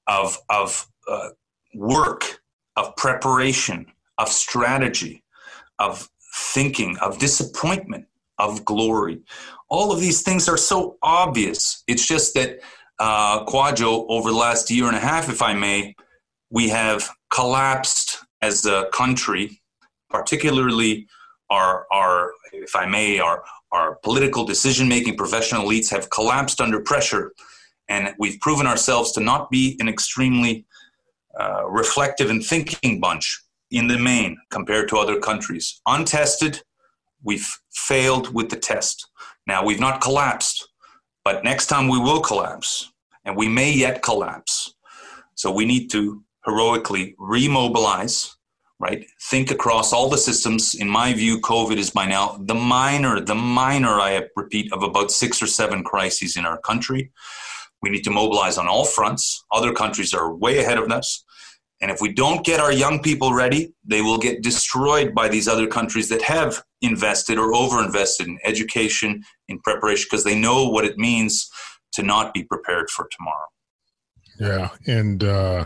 of 0.07 0.37
of 0.49 0.87
uh, 1.07 1.29
work, 1.75 2.41
of 2.75 2.95
preparation, 2.95 3.85
of 4.17 4.29
strategy, 4.29 5.23
of 5.79 6.09
thinking, 6.35 6.97
of 6.99 7.19
disappointment, 7.19 8.05
of 8.39 8.65
glory. 8.65 9.21
All 9.69 9.91
of 9.91 9.99
these 9.99 10.21
things 10.21 10.47
are 10.49 10.57
so 10.57 10.97
obvious. 11.01 11.83
It's 11.87 12.07
just 12.07 12.33
that 12.33 12.59
uh, 12.99 13.43
over 13.47 14.29
the 14.29 14.37
last 14.37 14.71
year 14.71 14.87
and 14.87 14.95
a 14.95 14.99
half, 14.99 15.29
if 15.29 15.41
I 15.41 15.53
may, 15.53 15.95
we 16.49 16.69
have 16.69 17.09
collapsed 17.29 18.04
as 18.45 18.65
a 18.65 18.87
country, 18.93 19.45
particularly 20.09 21.07
our, 21.49 21.85
our 21.91 22.31
if 22.53 22.75
I 22.75 22.85
may, 22.85 23.19
our, 23.19 23.43
our 23.71 23.95
political 24.07 24.43
decision 24.45 24.87
making 24.87 25.17
professional 25.17 25.65
elites 25.65 25.89
have 25.91 26.09
collapsed 26.09 26.61
under 26.61 26.79
pressure. 26.79 27.25
And 27.87 28.03
we've 28.21 28.39
proven 28.39 28.67
ourselves 28.67 29.11
to 29.13 29.21
not 29.21 29.49
be 29.49 29.65
an 29.81 29.87
extremely 29.95 30.65
uh, 31.39 31.63
reflective 31.81 32.29
and 32.29 32.43
thinking 32.43 32.99
bunch 32.99 33.25
in 33.71 33.87
the 33.87 33.97
main 33.97 34.37
compared 34.49 34.87
to 34.89 34.97
other 34.97 35.19
countries. 35.19 35.81
Untested, 35.85 36.61
we've 37.23 37.49
failed 37.71 38.33
with 38.33 38.49
the 38.49 38.61
test. 38.71 39.07
Now, 39.45 39.59
we've 39.65 39.85
not 39.87 40.01
collapsed, 40.01 40.57
but 41.23 41.43
next 41.43 41.67
time 41.67 41.87
we 41.89 41.99
will 41.99 42.21
collapse, 42.21 42.91
and 43.25 43.35
we 43.35 43.47
may 43.47 43.71
yet 43.71 44.01
collapse. 44.01 44.75
So 45.35 45.51
we 45.51 45.65
need 45.65 45.89
to 45.91 46.23
heroically 46.45 47.15
remobilize, 47.19 48.34
right? 48.85 49.05
Think 49.31 49.49
across 49.49 49.91
all 49.91 50.09
the 50.09 50.17
systems. 50.29 50.75
In 50.75 50.87
my 50.87 51.11
view, 51.13 51.39
COVID 51.39 51.77
is 51.77 51.89
by 51.89 52.05
now 52.05 52.37
the 52.39 52.53
minor, 52.53 53.19
the 53.19 53.33
minor, 53.35 53.99
I 53.99 54.21
repeat, 54.35 54.71
of 54.71 54.83
about 54.83 55.09
six 55.11 55.41
or 55.41 55.47
seven 55.47 55.83
crises 55.83 56.37
in 56.37 56.45
our 56.45 56.59
country. 56.59 57.11
We 57.81 57.89
need 57.89 58.03
to 58.03 58.11
mobilize 58.11 58.57
on 58.59 58.67
all 58.67 58.85
fronts. 58.85 59.43
Other 59.51 59.73
countries 59.73 60.13
are 60.13 60.35
way 60.35 60.59
ahead 60.59 60.77
of 60.77 60.91
us. 60.91 61.23
And 61.81 61.89
if 61.91 61.99
we 61.99 62.13
don't 62.13 62.45
get 62.45 62.59
our 62.59 62.71
young 62.71 63.01
people 63.01 63.33
ready, 63.33 63.73
they 63.83 64.01
will 64.01 64.19
get 64.19 64.43
destroyed 64.43 65.13
by 65.13 65.27
these 65.29 65.47
other 65.47 65.67
countries 65.67 66.07
that 66.09 66.21
have 66.21 66.63
invested 66.81 67.37
or 67.37 67.53
overinvested 67.53 68.27
in 68.27 68.37
education, 68.45 69.23
in 69.47 69.59
preparation, 69.61 70.05
because 70.09 70.23
they 70.23 70.39
know 70.39 70.69
what 70.69 70.85
it 70.85 70.97
means 70.97 71.49
to 71.93 72.03
not 72.03 72.33
be 72.33 72.43
prepared 72.43 72.89
for 72.89 73.07
tomorrow. 73.11 73.49
Yeah, 74.39 74.69
and 74.87 75.23
uh, 75.23 75.65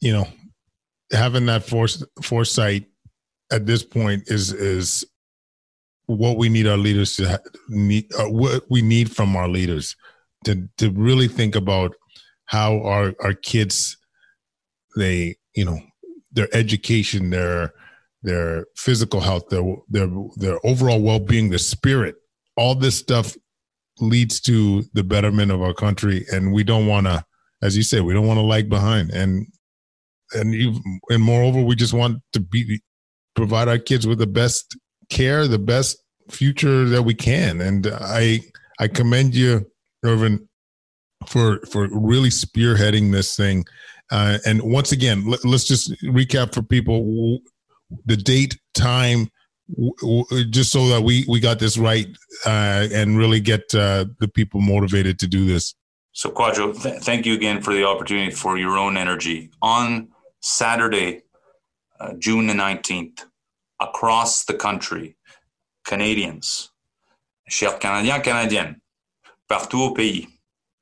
you 0.00 0.12
know, 0.12 0.26
having 1.12 1.46
that 1.46 1.64
force, 1.64 2.04
foresight 2.22 2.86
at 3.50 3.66
this 3.66 3.82
point 3.82 4.24
is 4.26 4.52
is 4.52 5.04
what 6.06 6.38
we 6.38 6.48
need 6.48 6.66
our 6.66 6.76
leaders 6.76 7.16
to 7.16 7.28
ha- 7.28 7.38
need. 7.68 8.06
Uh, 8.18 8.30
what 8.30 8.64
we 8.70 8.82
need 8.82 9.14
from 9.14 9.36
our 9.36 9.48
leaders 9.48 9.96
to 10.44 10.68
to 10.78 10.90
really 10.90 11.28
think 11.28 11.54
about 11.54 11.94
how 12.46 12.80
our 12.82 13.14
our 13.20 13.34
kids 13.34 13.96
they 14.96 15.36
you 15.54 15.64
know 15.64 15.78
their 16.32 16.48
education 16.54 17.30
their 17.30 17.72
their 18.22 18.66
physical 18.76 19.20
health 19.20 19.48
their 19.48 19.62
their 19.88 20.08
their 20.36 20.66
overall 20.66 21.00
well-being 21.00 21.50
their 21.50 21.58
spirit 21.58 22.16
all 22.56 22.74
this 22.74 22.96
stuff 22.96 23.36
leads 24.00 24.40
to 24.40 24.82
the 24.94 25.04
betterment 25.04 25.50
of 25.50 25.62
our 25.62 25.74
country 25.74 26.24
and 26.32 26.52
we 26.52 26.64
don't 26.64 26.86
want 26.86 27.06
to 27.06 27.22
as 27.62 27.76
you 27.76 27.82
said 27.82 28.02
we 28.02 28.14
don't 28.14 28.26
want 28.26 28.38
to 28.38 28.44
lag 28.44 28.68
behind 28.68 29.10
and 29.10 29.46
and 30.34 30.54
even, 30.54 31.00
and 31.10 31.22
moreover 31.22 31.62
we 31.62 31.74
just 31.74 31.92
want 31.92 32.20
to 32.32 32.40
be 32.40 32.80
provide 33.34 33.68
our 33.68 33.78
kids 33.78 34.06
with 34.06 34.18
the 34.18 34.26
best 34.26 34.76
care 35.08 35.46
the 35.46 35.58
best 35.58 35.98
future 36.30 36.84
that 36.84 37.02
we 37.02 37.14
can. 37.14 37.60
And 37.60 37.86
i 38.00 38.40
i 38.78 38.88
commend 38.88 39.34
you 39.34 39.70
irvin 40.04 40.48
for 41.26 41.60
for 41.70 41.88
really 41.90 42.30
spearheading 42.30 43.12
this 43.12 43.36
thing. 43.36 43.64
Uh, 44.10 44.38
and 44.46 44.62
once 44.62 44.92
again 44.92 45.26
let, 45.26 45.44
us 45.44 45.64
just 45.64 45.92
recap 46.02 46.54
for 46.54 46.62
people 46.62 47.40
the 48.06 48.16
date 48.16 48.58
time 48.74 49.28
just 50.50 50.72
so 50.72 50.88
that 50.88 51.02
we 51.02 51.24
we 51.28 51.40
got 51.40 51.58
this 51.58 51.76
right 51.76 52.08
uh, 52.46 52.88
and 52.92 53.18
really 53.18 53.40
get 53.40 53.62
uh, 53.74 54.06
the 54.18 54.28
people 54.28 54.60
motivated 54.60 55.18
to 55.18 55.26
do 55.26 55.46
this. 55.46 55.74
So 56.12 56.30
Kwadwo 56.30 56.82
th- 56.82 57.02
thank 57.02 57.26
you 57.26 57.34
again 57.34 57.60
for 57.60 57.74
the 57.74 57.84
opportunity 57.84 58.30
for 58.30 58.56
your 58.56 58.78
own 58.78 58.96
energy 58.96 59.50
on 59.60 60.08
saturday 60.40 61.22
uh, 62.00 62.12
june 62.18 62.46
the 62.46 62.54
19th 62.54 63.24
across 63.80 64.44
the 64.44 64.54
country 64.54 65.16
canadians 65.84 66.70
chers 67.48 67.78
canadiens 67.78 68.22
canadiennes 68.22 68.80
partout 69.48 69.82
au 69.82 69.90
pays. 69.90 70.28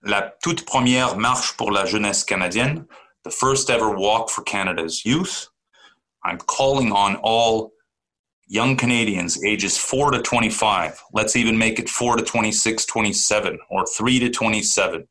La 0.02 0.22
toute 0.42 0.64
première 0.66 1.16
marche 1.16 1.56
pour 1.56 1.70
la 1.70 1.86
jeunesse 1.86 2.24
canadienne 2.24 2.84
the 3.24 3.30
first 3.30 3.70
ever 3.70 3.90
walk 3.90 4.30
for 4.30 4.42
canada's 4.44 5.04
youth. 5.04 5.48
I'm 6.24 6.38
calling 6.38 6.92
on 6.92 7.16
all 7.22 7.72
young 8.46 8.76
Canadians 8.76 9.42
ages 9.44 9.76
4 9.76 10.12
to 10.12 10.22
25, 10.22 11.02
let's 11.12 11.34
even 11.34 11.58
make 11.58 11.80
it 11.80 11.88
4 11.88 12.16
to 12.16 12.22
26, 12.22 12.86
27, 12.86 13.58
or 13.70 13.84
3 13.86 14.18
to 14.20 14.30
27, 14.30 15.08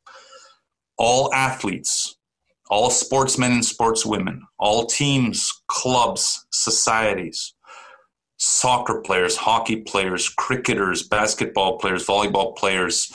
all 0.98 1.34
athletes, 1.34 2.15
all 2.70 2.90
sportsmen 2.90 3.52
and 3.52 3.62
sportswomen, 3.62 4.40
all 4.60 4.86
teams, 4.86 5.52
clubs, 5.68 6.46
societies, 6.52 7.54
soccer 8.38 9.02
players, 9.02 9.38
hockey 9.38 9.78
players, 9.78 10.30
cricketers, 10.30 11.04
basketball 11.04 11.78
players, 11.78 12.06
volleyball 12.06 12.56
players, 12.56 13.12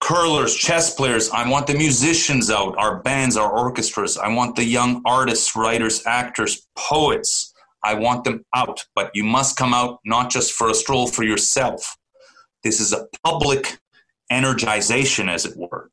curlers, 0.00 0.54
chess 0.54 0.94
players. 0.94 1.28
I 1.30 1.48
want 1.48 1.66
the 1.66 1.74
musicians 1.74 2.50
out, 2.50 2.76
our 2.78 3.02
bands, 3.02 3.36
our 3.36 3.50
orchestras. 3.50 4.16
I 4.16 4.28
want 4.28 4.56
the 4.56 4.64
young 4.64 5.02
artists, 5.04 5.54
writers, 5.56 6.02
actors, 6.06 6.66
poets 6.76 7.50
I 7.82 7.94
want 7.94 8.24
them 8.24 8.44
out, 8.54 8.84
but 8.94 9.10
you 9.14 9.24
must 9.24 9.56
come 9.56 9.72
out 9.72 10.00
not 10.04 10.30
just 10.30 10.52
for 10.52 10.68
a 10.68 10.74
stroll 10.74 11.06
for 11.06 11.22
yourself. 11.22 11.96
This 12.62 12.80
is 12.80 12.92
a 12.92 13.06
public 13.24 13.78
energization, 14.30 15.30
as 15.30 15.46
it 15.46 15.56
were. 15.56 15.90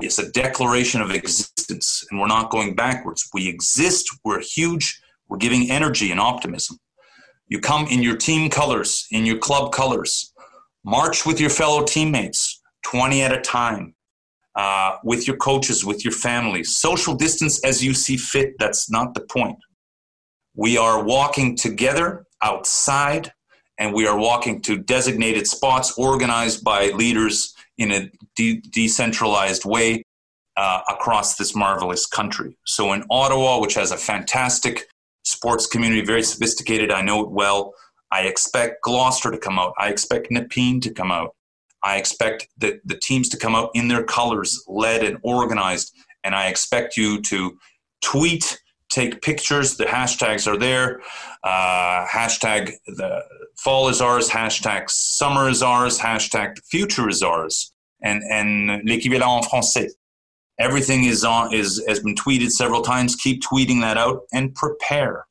It's 0.00 0.18
a 0.18 0.30
declaration 0.30 1.02
of 1.02 1.10
existence, 1.10 2.04
and 2.10 2.18
we're 2.18 2.26
not 2.26 2.50
going 2.50 2.74
backwards. 2.74 3.28
We 3.34 3.48
exist, 3.48 4.08
we're 4.24 4.40
huge, 4.40 5.00
we're 5.28 5.38
giving 5.38 5.70
energy 5.70 6.10
and 6.10 6.18
optimism. 6.18 6.78
You 7.48 7.60
come 7.60 7.86
in 7.88 8.02
your 8.02 8.16
team 8.16 8.48
colors, 8.48 9.06
in 9.10 9.26
your 9.26 9.38
club 9.38 9.72
colors, 9.72 10.32
march 10.84 11.26
with 11.26 11.40
your 11.40 11.50
fellow 11.50 11.84
teammates, 11.84 12.62
20 12.86 13.22
at 13.22 13.32
a 13.32 13.40
time, 13.40 13.94
uh, 14.56 14.96
with 15.04 15.26
your 15.26 15.36
coaches, 15.36 15.84
with 15.84 16.04
your 16.04 16.12
families. 16.12 16.76
Social 16.76 17.14
distance 17.14 17.62
as 17.64 17.84
you 17.84 17.92
see 17.92 18.16
fit, 18.16 18.54
that's 18.58 18.90
not 18.90 19.12
the 19.12 19.20
point. 19.20 19.58
We 20.54 20.78
are 20.78 21.04
walking 21.04 21.56
together 21.56 22.24
outside 22.42 23.32
and 23.78 23.92
we 23.92 24.06
are 24.06 24.18
walking 24.18 24.60
to 24.62 24.76
designated 24.78 25.46
spots 25.46 25.98
organized 25.98 26.62
by 26.62 26.88
leaders 26.88 27.54
in 27.78 27.90
a 27.92 28.10
de- 28.36 28.60
decentralized 28.60 29.64
way 29.64 30.04
uh, 30.56 30.80
across 30.88 31.36
this 31.36 31.54
marvelous 31.54 32.06
country. 32.06 32.56
So 32.66 32.92
in 32.92 33.04
Ottawa, 33.10 33.60
which 33.60 33.74
has 33.74 33.90
a 33.90 33.96
fantastic 33.96 34.88
sports 35.24 35.66
community, 35.66 36.04
very 36.04 36.22
sophisticated, 36.22 36.90
I 36.90 37.02
know 37.02 37.22
it 37.22 37.30
well. 37.30 37.74
I 38.10 38.22
expect 38.22 38.82
Gloucester 38.82 39.30
to 39.30 39.38
come 39.38 39.58
out. 39.58 39.72
I 39.78 39.88
expect 39.88 40.30
Nepean 40.30 40.80
to 40.82 40.92
come 40.92 41.10
out. 41.10 41.34
I 41.82 41.96
expect 41.96 42.48
the, 42.58 42.80
the 42.84 42.96
teams 42.96 43.28
to 43.30 43.36
come 43.36 43.54
out 43.54 43.70
in 43.74 43.88
their 43.88 44.04
colors, 44.04 44.62
led 44.68 45.02
and 45.02 45.18
organized. 45.22 45.94
And 46.22 46.34
I 46.34 46.48
expect 46.48 46.96
you 46.96 47.20
to 47.22 47.58
tweet 48.02 48.60
take 48.92 49.22
pictures. 49.22 49.76
The 49.76 49.84
hashtags 49.84 50.46
are 50.46 50.58
there. 50.58 51.00
Uh, 51.42 52.06
hashtag 52.06 52.72
the 52.86 53.22
fall 53.56 53.88
is 53.88 54.00
ours. 54.00 54.28
Hashtag 54.28 54.90
summer 54.90 55.48
is 55.48 55.62
ours. 55.62 55.98
Hashtag 55.98 56.58
future 56.70 57.08
is 57.08 57.22
ours. 57.22 57.72
And 58.02 58.22
and 58.30 58.82
l'équivalent 58.88 59.42
en 59.42 59.42
français. 59.42 59.90
Everything 60.58 61.04
is 61.04 61.24
on 61.24 61.52
is 61.52 61.82
has 61.88 62.00
been 62.00 62.14
tweeted 62.14 62.50
several 62.50 62.82
times. 62.82 63.16
Keep 63.16 63.42
tweeting 63.42 63.80
that 63.80 63.96
out 63.96 64.22
and 64.32 64.54
prepare. 64.54 65.26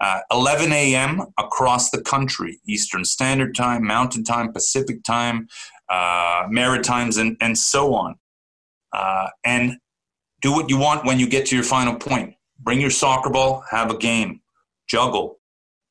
Uh, 0.00 0.20
11 0.32 0.72
a.m. 0.72 1.22
across 1.38 1.90
the 1.90 2.02
country, 2.02 2.60
Eastern 2.66 3.04
Standard 3.04 3.54
Time, 3.54 3.86
Mountain 3.86 4.24
Time, 4.24 4.52
Pacific 4.52 5.04
Time, 5.04 5.46
uh, 5.88 6.42
Maritimes, 6.50 7.16
and, 7.16 7.36
and 7.40 7.56
so 7.56 7.94
on. 7.94 8.16
Uh, 8.92 9.28
and 9.44 9.76
do 10.42 10.52
what 10.52 10.68
you 10.68 10.78
want 10.78 11.04
when 11.04 11.18
you 11.18 11.28
get 11.28 11.46
to 11.46 11.54
your 11.54 11.64
final 11.64 11.94
point. 11.94 12.33
Bring 12.60 12.80
your 12.80 12.90
soccer 12.90 13.30
ball, 13.30 13.64
have 13.70 13.90
a 13.90 13.98
game, 13.98 14.40
juggle, 14.88 15.40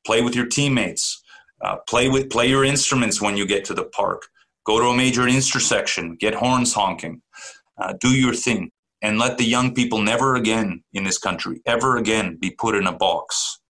play 0.06 0.22
with 0.22 0.34
your 0.34 0.46
teammates, 0.46 1.22
uh, 1.60 1.76
play 1.88 2.08
with 2.08 2.30
play 2.30 2.48
your 2.48 2.64
instruments 2.64 3.20
when 3.20 3.36
you 3.36 3.46
get 3.46 3.64
to 3.66 3.74
the 3.74 3.84
park. 3.84 4.26
Go 4.64 4.80
to 4.80 4.86
a 4.86 4.96
major 4.96 5.28
intersection, 5.28 6.16
get 6.16 6.34
horns 6.34 6.72
honking, 6.72 7.22
uh, 7.78 7.94
do 8.00 8.10
your 8.10 8.34
thing, 8.34 8.70
and 9.02 9.18
let 9.18 9.36
the 9.36 9.44
young 9.44 9.74
people 9.74 10.00
never 10.00 10.36
again 10.36 10.82
in 10.92 11.04
this 11.04 11.18
country, 11.18 11.60
ever 11.66 11.96
again, 11.96 12.38
be 12.40 12.50
put 12.50 12.74
in 12.74 12.86
a 12.86 12.92
box, 12.92 13.60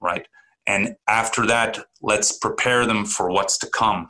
right? 0.00 0.26
And 0.66 0.96
after 1.08 1.46
that, 1.46 1.78
let's 2.02 2.36
prepare 2.36 2.86
them 2.86 3.04
for 3.04 3.30
what's 3.30 3.56
to 3.58 3.66
come 3.68 4.08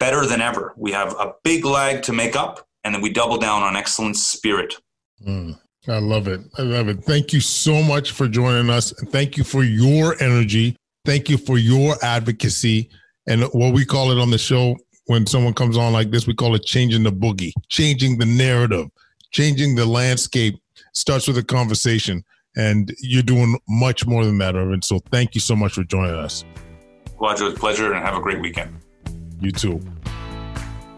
better 0.00 0.26
than 0.26 0.40
ever. 0.40 0.74
We 0.76 0.92
have 0.92 1.12
a 1.12 1.34
big 1.44 1.64
lag 1.64 2.02
to 2.04 2.12
make 2.12 2.34
up, 2.34 2.66
and 2.82 2.94
then 2.94 3.02
we 3.02 3.10
double 3.10 3.38
down 3.38 3.62
on 3.62 3.76
excellence 3.76 4.26
spirit. 4.26 4.76
Mm, 5.24 5.58
I 5.88 5.98
love 5.98 6.28
it. 6.28 6.40
I 6.58 6.62
love 6.62 6.88
it. 6.88 7.04
Thank 7.04 7.32
you 7.32 7.40
so 7.40 7.82
much 7.82 8.12
for 8.12 8.28
joining 8.28 8.70
us. 8.70 8.92
And 8.92 9.10
thank 9.10 9.36
you 9.36 9.44
for 9.44 9.64
your 9.64 10.14
energy. 10.22 10.76
Thank 11.04 11.30
you 11.30 11.38
for 11.38 11.58
your 11.58 11.94
advocacy. 12.02 12.90
And 13.26 13.44
what 13.52 13.72
we 13.72 13.84
call 13.84 14.10
it 14.10 14.18
on 14.18 14.30
the 14.30 14.38
show 14.38 14.76
when 15.06 15.26
someone 15.26 15.54
comes 15.54 15.76
on 15.76 15.92
like 15.92 16.10
this, 16.10 16.26
we 16.26 16.34
call 16.34 16.54
it 16.54 16.64
changing 16.64 17.02
the 17.02 17.12
boogie, 17.12 17.52
changing 17.68 18.18
the 18.18 18.26
narrative, 18.26 18.88
changing 19.32 19.74
the 19.74 19.86
landscape 19.86 20.60
starts 20.92 21.26
with 21.26 21.38
a 21.38 21.42
conversation. 21.42 22.24
And 22.56 22.92
you're 23.00 23.22
doing 23.22 23.58
much 23.68 24.06
more 24.06 24.24
than 24.24 24.38
that, 24.38 24.56
Irvin. 24.56 24.82
So 24.82 24.98
thank 25.10 25.34
you 25.34 25.40
so 25.40 25.56
much 25.56 25.72
for 25.72 25.84
joining 25.84 26.14
us. 26.14 26.44
Roger, 27.18 27.46
it's 27.46 27.56
a 27.56 27.60
pleasure 27.60 27.92
and 27.92 28.04
have 28.04 28.16
a 28.16 28.20
great 28.20 28.40
weekend. 28.40 28.76
You 29.40 29.52
too. 29.52 29.80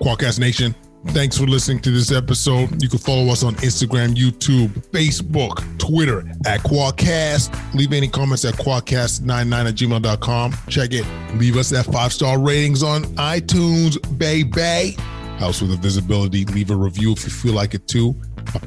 Kwadcast 0.01 0.41
Nation, 0.41 0.75
thanks 1.09 1.39
for 1.39 1.47
listening 1.47 1.81
to 1.81 1.91
this 1.91 2.13
episode. 2.13 2.83
You 2.83 2.89
can 2.89 2.99
follow 2.99 3.29
us 3.29 3.43
on 3.43 3.55
Instagram, 3.57 4.15
YouTube, 4.15 4.69
Facebook, 4.91 5.79
Twitter 5.79 6.21
at 6.47 6.61
Kwadcast. 6.61 7.75
Leave 7.75 7.93
any 7.93 8.09
comments 8.09 8.45
at 8.45 8.55
kwadcast99 8.55 9.69
at 9.69 9.75
gmail.com. 9.75 10.55
Check 10.69 10.93
it. 10.93 11.07
Leave 11.37 11.57
us 11.57 11.71
that 11.71 11.87
five 11.87 12.13
star 12.13 12.39
ratings 12.39 12.83
on 12.83 13.05
iTunes, 13.17 13.99
baby. 14.19 14.97
House 15.39 15.61
with 15.61 15.73
a 15.73 15.77
visibility. 15.77 16.45
Leave 16.47 16.71
a 16.71 16.77
review 16.77 17.13
if 17.13 17.25
you 17.25 17.31
feel 17.31 17.55
like 17.55 17.75
it 17.75 17.87
too. 17.89 18.15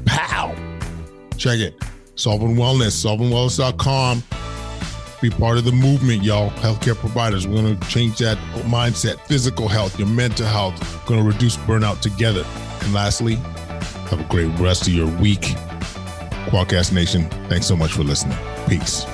Pow. 0.05 0.53
Check 1.37 1.59
it. 1.59 1.75
Solving 2.15 2.55
Wellness, 2.55 3.05
solvingwellness.com. 3.05 4.44
Be 5.25 5.31
part 5.31 5.57
of 5.57 5.63
the 5.63 5.71
movement, 5.71 6.21
y'all. 6.21 6.51
Healthcare 6.51 6.95
providers. 6.95 7.47
We're 7.47 7.63
going 7.63 7.79
to 7.79 7.87
change 7.87 8.19
that 8.19 8.37
mindset, 8.67 9.19
physical 9.21 9.67
health, 9.67 9.97
your 9.97 10.07
mental 10.07 10.45
health. 10.45 11.03
Going 11.07 11.19
to 11.19 11.25
reduce 11.25 11.57
burnout 11.57 11.99
together. 11.99 12.45
And 12.81 12.93
lastly, 12.93 13.37
have 14.11 14.19
a 14.19 14.27
great 14.29 14.55
rest 14.59 14.83
of 14.83 14.93
your 14.93 15.07
week. 15.19 15.41
Kwadcast 16.51 16.93
Nation, 16.93 17.27
thanks 17.49 17.65
so 17.65 17.75
much 17.75 17.93
for 17.93 18.03
listening. 18.03 18.37
Peace. 18.69 19.07